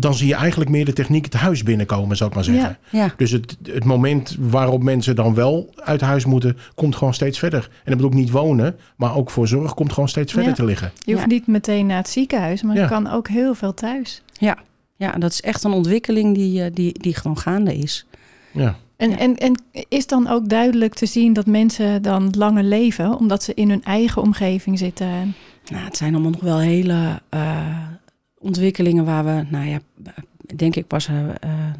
Dan 0.00 0.14
zie 0.14 0.26
je 0.26 0.34
eigenlijk 0.34 0.70
meer 0.70 0.84
de 0.84 0.92
techniek 0.92 1.24
het 1.24 1.34
huis 1.34 1.62
binnenkomen, 1.62 2.16
zou 2.16 2.28
ik 2.28 2.34
maar 2.34 2.44
zeggen. 2.44 2.78
Ja, 2.90 2.98
ja. 2.98 3.14
Dus 3.16 3.30
het, 3.30 3.56
het 3.62 3.84
moment 3.84 4.36
waarop 4.40 4.82
mensen 4.82 5.16
dan 5.16 5.34
wel 5.34 5.74
uit 5.76 6.00
huis 6.00 6.24
moeten, 6.24 6.56
komt 6.74 6.96
gewoon 6.96 7.14
steeds 7.14 7.38
verder. 7.38 7.62
En 7.62 7.68
dat 7.84 7.96
bedoel 7.96 8.10
ik 8.10 8.16
niet 8.16 8.30
wonen, 8.30 8.76
maar 8.96 9.16
ook 9.16 9.30
voor 9.30 9.48
zorg 9.48 9.74
komt 9.74 9.92
gewoon 9.92 10.08
steeds 10.08 10.32
verder 10.32 10.50
ja. 10.50 10.56
te 10.56 10.64
liggen. 10.64 10.92
Je 11.04 11.14
hoeft 11.14 11.26
niet 11.26 11.46
meteen 11.46 11.86
naar 11.86 11.96
het 11.96 12.08
ziekenhuis, 12.08 12.62
maar 12.62 12.76
je 12.76 12.86
kan 12.86 13.10
ook 13.10 13.28
heel 13.28 13.54
veel 13.54 13.74
thuis. 13.74 14.22
Ja, 14.32 14.58
ja 14.96 15.12
dat 15.12 15.32
is 15.32 15.40
echt 15.40 15.64
een 15.64 15.72
ontwikkeling 15.72 16.34
die, 16.34 16.70
die, 16.70 16.98
die 16.98 17.14
gewoon 17.14 17.38
gaande 17.38 17.76
is. 17.76 18.06
Ja. 18.52 18.76
En, 18.96 19.18
en, 19.18 19.36
en 19.36 19.62
is 19.88 20.06
dan 20.06 20.28
ook 20.28 20.48
duidelijk 20.48 20.94
te 20.94 21.06
zien 21.06 21.32
dat 21.32 21.46
mensen 21.46 22.02
dan 22.02 22.32
langer 22.36 22.62
leven, 22.62 23.18
omdat 23.18 23.42
ze 23.42 23.54
in 23.54 23.68
hun 23.68 23.84
eigen 23.84 24.22
omgeving 24.22 24.78
zitten? 24.78 25.34
Nou, 25.70 25.84
het 25.84 25.96
zijn 25.96 26.14
allemaal 26.14 26.30
nog 26.30 26.40
wel 26.40 26.58
hele 26.58 27.20
uh, 27.34 27.78
ontwikkelingen 28.38 29.04
waar 29.04 29.24
we, 29.24 29.44
nou 29.50 29.66
ja, 29.66 29.78
denk 30.56 30.76
ik 30.76 30.86
pas 30.86 31.08
uh, 31.08 31.16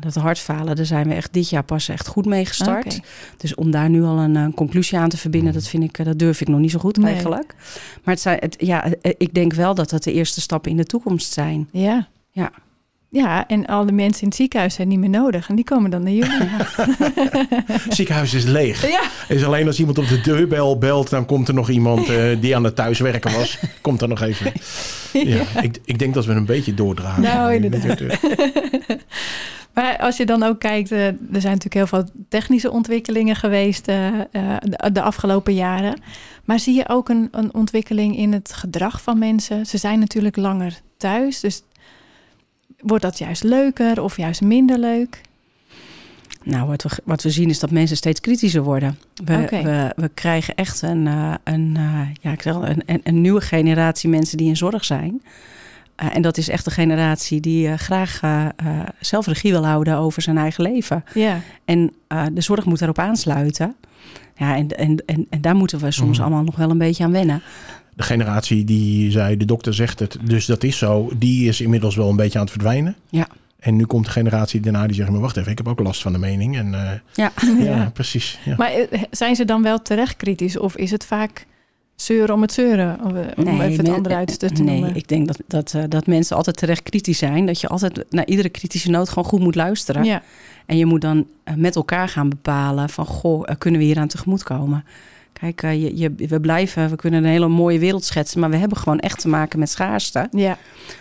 dat 0.00 0.14
hartfalen, 0.14 0.76
daar 0.76 0.86
zijn 0.86 1.08
we 1.08 1.14
echt 1.14 1.32
dit 1.32 1.48
jaar 1.48 1.62
pas 1.62 1.88
echt 1.88 2.06
goed 2.06 2.26
mee 2.26 2.46
gestart. 2.46 2.84
Okay. 2.84 3.02
Dus 3.36 3.54
om 3.54 3.70
daar 3.70 3.90
nu 3.90 4.02
al 4.02 4.18
een, 4.18 4.34
een, 4.34 4.54
conclusie 4.54 4.98
aan 4.98 5.08
te 5.08 5.16
verbinden, 5.16 5.52
dat 5.52 5.68
vind 5.68 5.82
ik, 5.82 6.04
dat 6.04 6.18
durf 6.18 6.40
ik 6.40 6.48
nog 6.48 6.60
niet 6.60 6.70
zo 6.70 6.78
goed 6.78 6.96
Nee. 6.96 7.12
eigenlijk. 7.12 7.54
Maar 8.04 8.14
het 8.14 8.20
zijn, 8.22 8.38
het, 8.40 8.56
ja, 8.58 8.84
ik 9.00 9.34
denk 9.34 9.52
wel 9.52 9.74
dat 9.74 9.90
dat 9.90 10.02
de 10.02 10.12
eerste 10.12 10.40
stappen 10.40 10.70
in 10.70 10.76
de 10.76 10.84
toekomst 10.84 11.32
zijn. 11.32 11.68
Ja. 11.72 12.08
Ja. 12.30 12.52
Ja, 13.08 13.46
en 13.46 13.66
alle 13.66 13.92
mensen 13.92 14.22
in 14.22 14.28
het 14.28 14.36
ziekenhuis 14.36 14.74
zijn 14.74 14.88
niet 14.88 14.98
meer 14.98 15.08
nodig. 15.08 15.48
En 15.48 15.54
die 15.54 15.64
komen 15.64 15.90
dan 15.90 16.02
naar 16.02 16.12
jullie. 16.12 16.48
Het 17.72 17.94
ziekenhuis 17.96 18.34
is 18.34 18.44
leeg. 18.44 18.88
Ja. 18.88 19.02
Is 19.28 19.44
alleen 19.44 19.66
als 19.66 19.78
iemand 19.78 19.98
op 19.98 20.08
de 20.08 20.20
deurbel 20.20 20.78
belt, 20.78 21.10
dan 21.10 21.26
komt 21.26 21.48
er 21.48 21.54
nog 21.54 21.70
iemand 21.70 22.10
uh, 22.10 22.40
die 22.40 22.56
aan 22.56 22.64
het 22.64 22.76
thuiswerken 22.76 23.32
was. 23.32 23.58
komt 23.80 24.02
er 24.02 24.08
nog 24.08 24.20
even. 24.20 24.52
Ja, 25.12 25.20
ja. 25.22 25.62
Ik, 25.62 25.78
ik, 25.84 25.98
denk 25.98 26.14
dat 26.14 26.24
we 26.24 26.32
een 26.32 26.46
beetje 26.46 26.74
doordragen. 26.74 27.22
Nou, 27.22 27.54
inderdaad. 27.54 28.00
maar 29.74 29.98
als 29.98 30.16
je 30.16 30.26
dan 30.26 30.42
ook 30.42 30.60
kijkt, 30.60 30.92
uh, 30.92 31.06
er 31.06 31.16
zijn 31.30 31.58
natuurlijk 31.58 31.74
heel 31.74 31.86
veel 31.86 32.04
technische 32.28 32.70
ontwikkelingen 32.70 33.36
geweest 33.36 33.88
uh, 33.88 34.20
de, 34.30 34.90
de, 34.92 35.02
afgelopen 35.02 35.54
jaren. 35.54 36.00
Maar 36.44 36.58
zie 36.58 36.74
je 36.74 36.88
ook 36.88 37.08
een, 37.08 37.28
een 37.30 37.54
ontwikkeling 37.54 38.16
in 38.16 38.32
het 38.32 38.52
gedrag 38.52 39.02
van 39.02 39.18
mensen? 39.18 39.66
Ze 39.66 39.78
zijn 39.78 39.98
natuurlijk 39.98 40.36
langer 40.36 40.80
thuis, 40.96 41.40
dus 41.40 41.62
wordt 42.80 43.02
dat 43.02 43.18
juist 43.18 43.42
leuker 43.42 44.02
of 44.02 44.16
juist 44.16 44.40
minder 44.40 44.78
leuk? 44.78 45.20
Nou, 46.46 46.66
wat 46.68 46.82
we, 46.82 46.88
wat 47.04 47.22
we 47.22 47.30
zien 47.30 47.48
is 47.48 47.58
dat 47.58 47.70
mensen 47.70 47.96
steeds 47.96 48.20
kritischer 48.20 48.62
worden. 48.62 48.98
We, 49.24 49.42
okay. 49.42 49.62
we, 49.62 49.92
we, 49.96 50.08
krijgen 50.14 50.54
echt 50.54 50.82
een, 50.82 51.06
uh, 51.06 51.34
een, 51.44 51.74
uh, 51.78 52.00
ja, 52.20 52.32
ik 52.32 52.42
zeg 52.42 52.54
al, 52.54 52.66
een, 52.66 52.82
een, 52.86 53.00
een, 53.04 53.20
nieuwe 53.20 53.40
generatie 53.40 54.08
mensen 54.08 54.36
die 54.36 54.48
in 54.48 54.56
zorg 54.56 54.84
zijn. 54.84 55.22
Uh, 56.02 56.16
en 56.16 56.22
dat 56.22 56.36
is 56.36 56.48
echt 56.48 56.66
een 56.66 56.72
generatie 56.72 57.40
die 57.40 57.76
graag 57.76 58.20
zelf 59.00 59.26
regie 59.26 59.52
wil 59.52 59.66
houden 59.66 59.96
over 59.96 60.22
zijn 60.22 60.38
eigen 60.38 60.62
leven. 60.62 61.04
Ja. 61.14 61.40
En 61.64 61.92
de 62.32 62.40
zorg 62.40 62.64
moet 62.64 62.78
daarop 62.78 62.98
aansluiten. 62.98 63.74
Ja, 64.36 64.56
en, 64.56 64.68
en, 64.68 65.02
en, 65.06 65.26
en 65.30 65.40
daar 65.40 65.56
moeten 65.56 65.78
we 65.78 65.90
soms 65.90 66.18
mm. 66.18 66.24
allemaal 66.24 66.44
nog 66.44 66.56
wel 66.56 66.70
een 66.70 66.78
beetje 66.78 67.04
aan 67.04 67.12
wennen 67.12 67.42
de 67.96 68.02
generatie 68.02 68.64
die 68.64 69.10
zei, 69.10 69.36
de 69.36 69.44
dokter 69.44 69.74
zegt 69.74 69.98
het, 69.98 70.18
dus 70.22 70.46
dat 70.46 70.62
is 70.62 70.78
zo, 70.78 71.10
die 71.16 71.48
is 71.48 71.60
inmiddels 71.60 71.96
wel 71.96 72.08
een 72.08 72.16
beetje 72.16 72.38
aan 72.38 72.44
het 72.44 72.52
verdwijnen. 72.52 72.96
Ja. 73.10 73.28
En 73.58 73.76
nu 73.76 73.84
komt 73.84 74.04
de 74.04 74.10
generatie 74.10 74.60
daarna 74.60 74.86
die 74.86 74.96
zegt, 74.96 75.10
maar 75.10 75.20
wacht 75.20 75.36
even, 75.36 75.50
ik 75.50 75.58
heb 75.58 75.68
ook 75.68 75.80
last 75.80 76.02
van 76.02 76.12
de 76.12 76.18
mening. 76.18 76.56
En, 76.56 76.66
uh, 76.66 76.90
ja. 77.14 77.32
ja. 77.58 77.64
ja, 77.64 77.90
precies. 77.94 78.38
Ja. 78.44 78.54
Maar 78.56 78.72
zijn 79.10 79.36
ze 79.36 79.44
dan 79.44 79.62
wel 79.62 79.82
terecht 79.82 80.16
kritisch 80.16 80.58
of 80.58 80.76
is 80.76 80.90
het 80.90 81.06
vaak 81.06 81.46
zeuren 81.94 82.34
om 82.34 82.42
het 82.42 82.52
zeuren? 82.52 82.98
Om, 83.02 83.16
om 83.36 83.44
nee, 83.44 83.68
even 83.68 83.84
het 83.84 83.94
andere 83.94 84.14
uit 84.14 84.38
te 84.38 84.46
nee, 84.46 84.80
noemen. 84.80 84.96
ik 84.96 85.08
denk 85.08 85.26
dat, 85.26 85.38
dat, 85.46 85.72
uh, 85.76 85.82
dat 85.88 86.06
mensen 86.06 86.36
altijd 86.36 86.56
terecht 86.56 86.82
kritisch 86.82 87.18
zijn. 87.18 87.46
Dat 87.46 87.60
je 87.60 87.68
altijd 87.68 88.04
naar 88.10 88.26
iedere 88.26 88.48
kritische 88.48 88.90
noot 88.90 89.08
gewoon 89.08 89.24
goed 89.24 89.40
moet 89.40 89.54
luisteren. 89.54 90.04
Ja. 90.04 90.22
En 90.66 90.76
je 90.76 90.86
moet 90.86 91.00
dan 91.00 91.26
uh, 91.44 91.54
met 91.54 91.76
elkaar 91.76 92.08
gaan 92.08 92.28
bepalen 92.28 92.88
van, 92.88 93.06
goh, 93.06 93.44
kunnen 93.58 93.80
we 93.80 93.86
hier 93.86 93.98
aan 93.98 94.08
tegemoet 94.08 94.42
komen? 94.42 94.84
Kijk, 95.40 95.62
uh, 95.62 95.82
je, 95.82 95.96
je, 95.96 96.28
we 96.28 96.40
blijven, 96.40 96.90
we 96.90 96.96
kunnen 96.96 97.24
een 97.24 97.30
hele 97.30 97.48
mooie 97.48 97.78
wereld 97.78 98.04
schetsen, 98.04 98.40
maar 98.40 98.50
we 98.50 98.56
hebben 98.56 98.78
gewoon 98.78 98.98
echt 98.98 99.20
te 99.20 99.28
maken 99.28 99.58
met 99.58 99.70
schaarste. 99.70 100.28
Ja. 100.30 100.58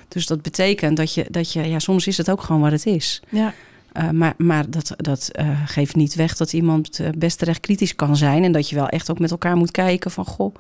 Dus 0.07 0.25
dat 0.25 0.41
betekent 0.41 0.97
dat 0.97 1.13
je, 1.13 1.25
dat 1.29 1.53
je 1.53 1.69
ja, 1.69 1.79
soms 1.79 2.07
is 2.07 2.17
het 2.17 2.29
ook 2.29 2.41
gewoon 2.41 2.61
wat 2.61 2.71
het 2.71 2.85
is. 2.85 3.21
Ja. 3.29 3.53
Uh, 3.97 4.09
maar 4.09 4.33
maar 4.37 4.69
dat, 4.69 4.93
dat 4.97 5.31
uh, 5.39 5.59
geeft 5.65 5.95
niet 5.95 6.15
weg 6.15 6.35
dat 6.35 6.53
iemand 6.53 6.99
best 7.17 7.37
terecht 7.37 7.59
kritisch 7.59 7.95
kan 7.95 8.17
zijn. 8.17 8.43
En 8.43 8.51
dat 8.51 8.69
je 8.69 8.75
wel 8.75 8.87
echt 8.87 9.11
ook 9.11 9.19
met 9.19 9.31
elkaar 9.31 9.57
moet 9.57 9.71
kijken 9.71 10.11
van, 10.11 10.25
goh, 10.25 10.55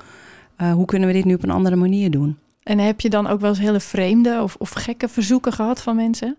hoe 0.73 0.85
kunnen 0.85 1.07
we 1.07 1.13
dit 1.13 1.25
nu 1.25 1.33
op 1.33 1.43
een 1.43 1.49
andere 1.49 1.75
manier 1.75 2.11
doen? 2.11 2.37
En 2.63 2.79
heb 2.79 3.01
je 3.01 3.09
dan 3.09 3.27
ook 3.27 3.39
wel 3.39 3.49
eens 3.49 3.59
hele 3.59 3.79
vreemde 3.79 4.39
of, 4.41 4.55
of 4.59 4.69
gekke 4.69 5.07
verzoeken 5.07 5.53
gehad 5.53 5.81
van 5.81 5.95
mensen? 5.95 6.37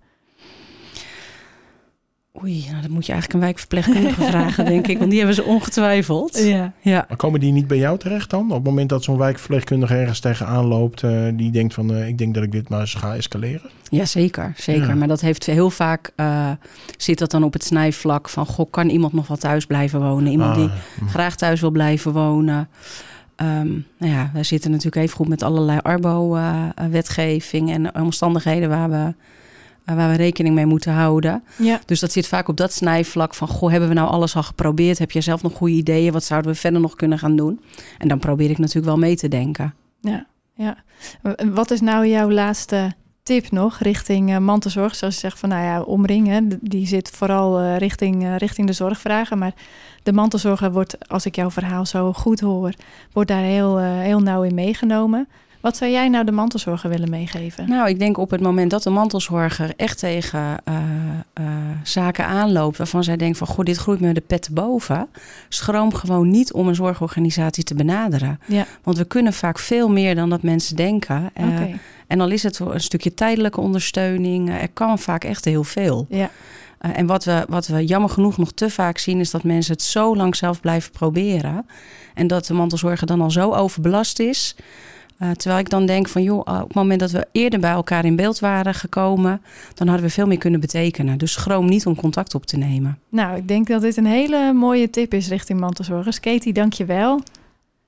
Oei, 2.43 2.65
nou, 2.71 2.83
dat 2.83 2.91
moet 2.91 3.07
je 3.07 3.13
eigenlijk 3.13 3.33
een 3.33 3.49
wijkverpleegkundige 3.49 4.23
vragen, 4.33 4.65
denk 4.65 4.87
ik. 4.87 4.99
Want 4.99 5.11
die 5.11 5.19
hebben 5.19 5.37
ze 5.37 5.45
ongetwijfeld. 5.45 6.39
Ja. 6.39 6.73
ja. 6.81 7.05
Maar 7.09 7.17
komen 7.17 7.41
die 7.41 7.53
niet 7.53 7.67
bij 7.67 7.77
jou 7.79 7.99
terecht 7.99 8.31
dan? 8.31 8.45
Op 8.45 8.55
het 8.55 8.65
moment 8.65 8.89
dat 8.89 9.05
zo'n 9.05 9.19
wijkverpleegkundige 9.19 9.95
ergens 9.95 10.21
tegenaan 10.21 10.65
loopt... 10.65 11.03
Uh, 11.03 11.29
die 11.35 11.51
denkt 11.51 11.75
van, 11.75 11.93
uh, 11.93 12.09
ik 12.09 12.19
denk 12.19 12.35
dat 12.35 12.43
ik 12.43 12.53
dit 12.53 12.69
maar 12.69 12.81
eens 12.81 12.95
ga 12.95 13.15
escaleren? 13.15 13.71
Ja, 13.89 14.05
zeker. 14.05 14.53
zeker. 14.57 14.89
Ja. 14.89 14.95
Maar 14.95 15.09
dat 15.09 15.21
heeft 15.21 15.47
heel 15.47 15.71
vaak... 15.71 16.13
Uh, 16.17 16.51
zit 16.97 17.19
dat 17.19 17.31
dan 17.31 17.43
op 17.43 17.53
het 17.53 17.65
snijvlak 17.65 18.29
van... 18.29 18.47
Goh, 18.47 18.71
kan 18.71 18.89
iemand 18.89 19.13
nog 19.13 19.27
wel 19.27 19.37
thuis 19.37 19.67
blijven 19.67 20.01
wonen? 20.01 20.31
Iemand 20.33 20.51
ah, 20.51 20.57
die 20.57 20.71
mm. 21.01 21.09
graag 21.09 21.37
thuis 21.37 21.61
wil 21.61 21.71
blijven 21.71 22.13
wonen... 22.13 22.69
Um, 23.43 23.87
nou 23.99 24.13
ja, 24.13 24.31
we 24.33 24.43
zitten 24.43 24.71
natuurlijk 24.71 24.97
even 24.97 25.17
goed 25.17 25.29
met 25.29 25.43
allerlei 25.43 25.79
arbo-wetgeving 25.83 27.71
en 27.71 28.01
omstandigheden 28.01 28.69
waar 28.69 28.91
we 28.91 29.15
waar 29.95 30.11
we 30.11 30.17
rekening 30.17 30.55
mee 30.55 30.67
moeten 30.67 30.93
houden. 30.93 31.45
Ja. 31.59 31.81
Dus 31.85 32.01
dat 32.01 32.13
zit 32.13 32.27
vaak 32.27 32.49
op 32.49 32.57
dat 32.57 32.73
snijvlak 32.73 33.35
van... 33.35 33.49
goh, 33.49 33.71
hebben 33.71 33.89
we 33.89 33.95
nou 33.95 34.09
alles 34.09 34.37
al 34.37 34.43
geprobeerd? 34.43 34.99
Heb 34.99 35.11
je 35.11 35.21
zelf 35.21 35.43
nog 35.43 35.53
goede 35.53 35.75
ideeën? 35.75 36.13
Wat 36.13 36.25
zouden 36.25 36.53
we 36.53 36.59
verder 36.59 36.81
nog 36.81 36.95
kunnen 36.95 37.19
gaan 37.19 37.37
doen? 37.37 37.61
En 37.99 38.09
dan 38.09 38.19
probeer 38.19 38.51
ik 38.51 38.59
natuurlijk 38.59 38.87
wel 38.87 38.99
mee 38.99 39.17
te 39.17 39.29
denken. 39.29 39.75
Ja, 40.01 40.27
ja. 40.55 40.77
Wat 41.53 41.71
is 41.71 41.81
nou 41.81 42.07
jouw 42.07 42.31
laatste 42.31 42.93
tip 43.23 43.51
nog 43.51 43.79
richting 43.79 44.31
uh, 44.31 44.39
mantelzorg? 44.39 44.95
Zoals 44.95 45.15
je 45.15 45.21
zegt 45.21 45.39
van, 45.39 45.49
nou 45.49 45.65
ja, 45.65 45.83
omringen, 45.83 46.59
die 46.63 46.87
zit 46.87 47.11
vooral 47.11 47.61
uh, 47.61 47.77
richting, 47.77 48.23
uh, 48.23 48.37
richting 48.37 48.67
de 48.67 48.73
zorgvragen. 48.73 49.39
Maar 49.39 49.55
de 50.03 50.13
mantelzorger 50.13 50.73
wordt, 50.73 51.09
als 51.09 51.27
ik 51.27 51.37
jouw 51.37 51.51
verhaal 51.51 51.87
zo 51.87 52.13
goed 52.13 52.41
hoor... 52.41 52.73
wordt 53.13 53.31
daar 53.31 53.43
heel, 53.43 53.79
heel 53.79 54.21
nauw 54.21 54.43
in 54.43 54.55
meegenomen... 54.55 55.29
Wat 55.67 55.77
zou 55.77 55.91
jij 55.91 56.09
nou 56.09 56.25
de 56.25 56.33
mantelzorger 56.33 56.91
willen 56.91 57.11
meegeven? 57.11 57.69
Nou, 57.69 57.89
ik 57.89 57.99
denk 57.99 58.19
op 58.19 58.31
het 58.31 58.41
moment 58.41 58.71
dat 58.71 58.83
de 58.83 58.91
mantelzorger 58.91 59.73
echt 59.77 59.99
tegen 59.99 60.57
uh, 60.69 60.75
uh, 61.41 61.47
zaken 61.83 62.27
aanloopt... 62.27 62.77
waarvan 62.77 63.05
zij 63.05 63.17
denkt 63.17 63.39
van, 63.39 63.47
goh, 63.47 63.65
dit 63.65 63.77
groeit 63.77 64.01
me 64.01 64.13
de 64.13 64.21
pet 64.21 64.43
te 64.43 64.53
boven... 64.53 65.09
schroom 65.49 65.95
gewoon 65.95 66.31
niet 66.31 66.53
om 66.53 66.69
een 66.69 66.75
zorgorganisatie 66.75 67.65
te 67.65 67.75
benaderen. 67.75 68.41
Ja. 68.47 68.67
Want 68.83 68.99
we 68.99 69.05
kunnen 69.05 69.33
vaak 69.33 69.59
veel 69.59 69.89
meer 69.89 70.15
dan 70.15 70.31
dat 70.31 70.43
mensen 70.43 70.77
denken. 70.77 71.31
Uh, 71.41 71.47
okay. 71.47 71.79
En 72.07 72.19
dan 72.19 72.33
is 72.33 72.43
het 72.43 72.59
een 72.59 72.81
stukje 72.81 73.15
tijdelijke 73.15 73.61
ondersteuning. 73.61 74.51
er 74.51 74.69
kan 74.69 74.99
vaak 74.99 75.25
echt 75.25 75.45
heel 75.45 75.65
veel. 75.65 76.07
Ja. 76.09 76.31
Uh, 76.81 76.99
en 76.99 77.07
wat 77.07 77.25
we, 77.25 77.45
wat 77.49 77.67
we 77.67 77.85
jammer 77.85 78.11
genoeg 78.11 78.37
nog 78.37 78.53
te 78.53 78.71
vaak 78.71 78.99
zien... 78.99 79.21
is 79.21 79.31
dat 79.31 79.43
mensen 79.43 79.73
het 79.73 79.83
zo 79.83 80.17
lang 80.17 80.37
zelf 80.37 80.61
blijven 80.61 80.93
proberen... 80.93 81.67
en 82.15 82.27
dat 82.27 82.47
de 82.47 82.55
mantelzorger 82.55 83.07
dan 83.07 83.21
al 83.21 83.31
zo 83.31 83.53
overbelast 83.53 84.19
is... 84.19 84.57
Uh, 85.23 85.31
terwijl 85.31 85.61
ik 85.61 85.71
dan 85.71 85.87
denk 85.87 86.09
van 86.09 86.23
joh, 86.23 86.39
op 86.39 86.47
het 86.47 86.75
moment 86.75 87.01
dat 87.01 87.11
we 87.11 87.27
eerder 87.33 87.61
bij 87.61 87.71
elkaar 87.71 88.05
in 88.05 88.17
beeld 88.17 88.39
waren 88.39 88.75
gekomen, 88.75 89.43
dan 89.75 89.89
hadden 89.89 90.07
we 90.07 90.13
veel 90.13 90.27
meer 90.27 90.39
kunnen 90.39 90.61
betekenen. 90.61 91.19
Dus 91.19 91.33
schroom 91.33 91.67
niet 91.67 91.87
om 91.87 91.97
contact 91.97 92.35
op 92.35 92.47
te 92.47 92.57
nemen. 92.57 92.99
Nou, 93.09 93.37
ik 93.37 93.49
denk 93.49 93.67
dat 93.67 93.81
dit 93.81 93.97
een 93.97 94.07
hele 94.07 94.53
mooie 94.53 94.91
tip 94.91 95.15
is 95.15 95.29
richting 95.29 95.61
mantelzorgers. 95.61 96.21
Katie, 96.21 96.53
dank 96.53 96.73
je 96.73 96.85
wel. 96.85 97.21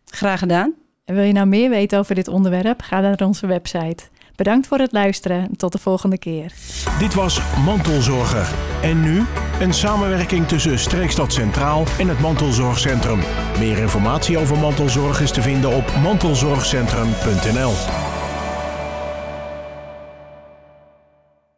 Graag 0.05 0.39
gedaan. 0.39 0.73
En 1.05 1.15
wil 1.15 1.25
je 1.25 1.33
nou 1.33 1.47
meer 1.47 1.71
weten 1.71 1.99
over 1.99 2.15
dit 2.15 2.29
onderwerp? 2.29 2.81
Ga 2.83 3.01
naar 3.01 3.21
onze 3.25 3.47
website. 3.47 4.05
Bedankt 4.39 4.67
voor 4.67 4.79
het 4.79 4.93
luisteren 4.93 5.37
en 5.37 5.57
tot 5.57 5.73
de 5.73 5.79
volgende 5.79 6.19
keer. 6.19 6.53
Dit 6.99 7.15
was 7.15 7.41
Mantelzorger. 7.65 8.49
En 8.83 9.01
nu 9.01 9.25
een 9.61 9.73
samenwerking 9.73 10.49
tussen 10.49 10.79
Streekstad 10.79 11.33
Centraal 11.33 11.85
en 11.99 12.09
het 12.09 12.21
Mantelzorgcentrum. 12.21 13.21
Meer 13.59 13.79
informatie 13.79 14.39
over 14.39 14.59
mantelzorg 14.59 15.21
is 15.21 15.31
te 15.31 15.43
vinden 15.43 15.77
op 15.77 15.93
mantelzorgcentrum.nl. 16.03 18.08